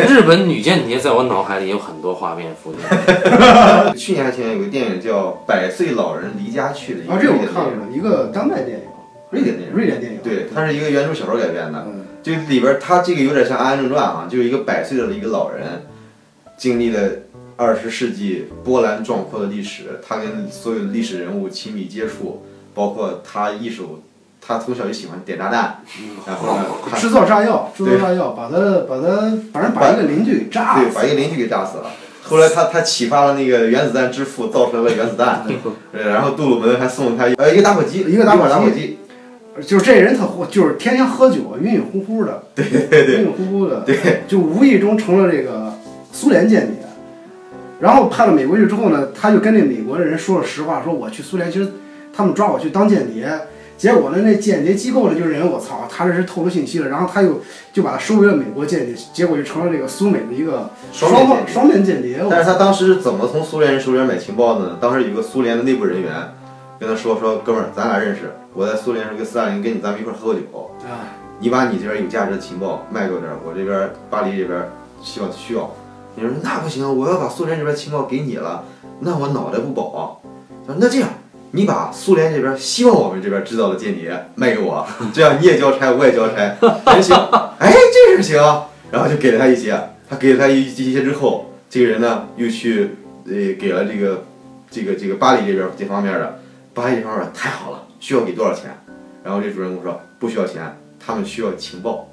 [0.08, 2.80] 日本女间谍在我脑海里有很多画面浮现。
[3.96, 8.83] 去年还前年有个电影叫《百岁老人离家去》的一啊，这我个瑞典电影，看了，一个当代电影，
[9.30, 10.20] 瑞典电影，瑞典电影。
[10.22, 11.84] 对，它是一个原著小说改编的。
[11.86, 15.86] 嗯，就里边儿它这个有点像《安安正传》啊，就是一个百岁的一个老人，
[16.56, 17.00] 经历了
[17.56, 22.44] 二十世纪波澜壮阔的历史，他跟所有的历史人物亲密接触，
[22.74, 24.00] 包括他一手，
[24.40, 25.82] 他从小就喜欢点炸弹，
[26.26, 26.58] 然后
[26.96, 28.56] 制造炸药，制造炸药，把他
[28.88, 30.94] 把他反正把一个邻居给炸对，死。
[30.96, 31.90] 把一个邻居给炸死了。
[32.22, 35.44] 后来他 他启发了那个原子弹之父，造出来了原子弹，
[35.92, 38.98] 呃然后杜鲁门还送了他呃一个打火机，一个打火机打火机，
[39.62, 45.72] 就是这人他就是天天喝酒，晕晕乎乎的，对对对，晕晕乎乎的，对，就无意中成了这个
[46.12, 46.76] 苏联间谍。
[47.80, 51.68] 然后派到美国去之后呢，他就跟那美国的人说了实话，说我去苏联，其实
[52.12, 53.28] 他们抓我去当间谍。
[53.76, 57.40] 结果呢，那间谍机构呢就认为我操，他这是透露信息了，然后他又
[57.72, 62.18] 就把他收为了美国间谍，结果就成了这个苏美的一个双双方面间谍双面间谍。
[62.30, 64.78] 但是他当时是怎么从苏联人手里边买情报的呢？
[64.80, 66.12] 当时有个苏联的内部人员
[66.84, 71.08] 跟他说说，哥们儿，咱俩认识，我在苏联时候跟斯大林跟你咱们一块儿喝过酒，啊，
[71.38, 74.70] 你把你这边有价值的情报卖给我点儿，我这边巴黎这边
[75.02, 75.74] 需要需要。
[76.14, 78.64] 你说那不行，我要把苏联这边情报给你了，
[79.00, 80.20] 那我脑袋不保啊。
[80.66, 81.08] 他说那这样，
[81.52, 86.36] 你把苏联这边希望我们这边知道的间谍卖给我，这样你也交差，我也交差，
[86.92, 87.16] 人行，
[87.58, 88.62] 哎，这事行。
[88.90, 89.74] 然后就给了他一些，
[90.10, 92.90] 他给了他一一些之后，这个人呢又去
[93.24, 94.24] 呃给了这个
[94.70, 96.38] 这个这个巴黎这边这方面的，
[96.74, 98.76] 巴黎这方面太好了，需要给多少钱？
[99.22, 102.08] 然后这主人公说不需要钱，他们需要情报，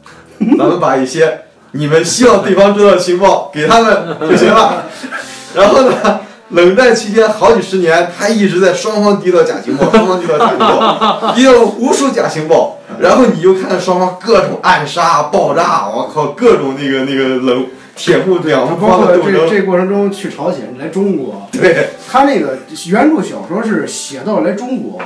[0.57, 1.41] 咱们把一些
[1.71, 4.85] 你们希望对方知道的情报给他们就行了。
[5.55, 12.77] 然后呢，冷战期间好几十年，他一直在双方递到假情报，双方递到假情报，递到了无数假情报。
[12.99, 17.65] 然后你就看双方各种暗杀、爆炸，我靠，各种那个那个冷
[17.95, 19.17] 铁幕两包括。
[19.17, 25.01] 这这过程中去朝鲜来中国， 对，他那个原著小说是写到来中国，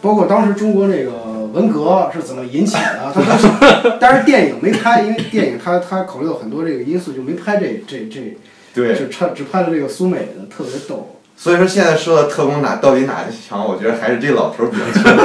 [0.00, 1.12] 包括当时中国那个
[1.52, 8.36] 文革是怎么引起的，他都是，但是电影没拍，因为电影他他考虑到很多这个因素，就没拍这这这，
[8.74, 11.14] 对，只拍只拍了这个苏美的，特别逗。
[11.36, 15.16] 所以说现在说的特工哪到底哪个强，我觉得还是这老头儿比较强。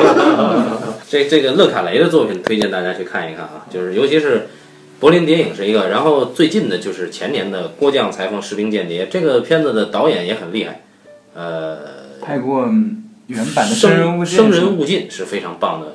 [1.10, 4.48] 这这个勒卡雷的作品推荐大家去看一看啊，就是尤其是
[5.04, 10.80] 柏林谍影是一个，然后最近的就是前年的郭将裁缝士兵间谍，这个片子的导演也很厉害，
[11.34, 11.78] 呃，
[12.22, 12.70] 拍过
[13.28, 15.88] 原版的《生人勿近》生人勿近是非常棒的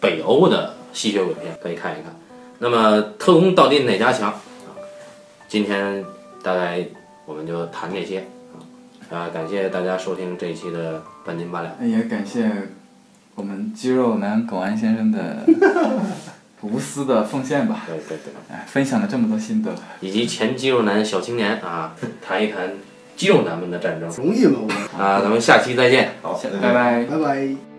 [0.00, 2.16] 北欧的吸血鬼片，可以看一看。
[2.60, 4.30] 那么特工到底哪家强？
[4.30, 4.40] 啊
[5.46, 6.02] 今天
[6.42, 6.82] 大概
[7.26, 8.20] 我们就谈这些
[9.10, 11.86] 啊，啊，感谢大家收听这一期的半斤八两。
[11.86, 12.50] 也感谢
[13.34, 15.44] 我们肌肉男苟安先生的
[16.62, 18.32] 无私的奉献吧，对对对。
[18.50, 19.74] 哎，分享了这么多心得。
[20.00, 22.74] 以及前肌肉男小青年啊，谈一谈
[23.16, 24.60] 肌肉男们的战争容易吗？
[24.96, 26.12] 我啊，咱们下期再见。
[26.22, 27.04] 好，拜拜。
[27.04, 27.71] 拜拜。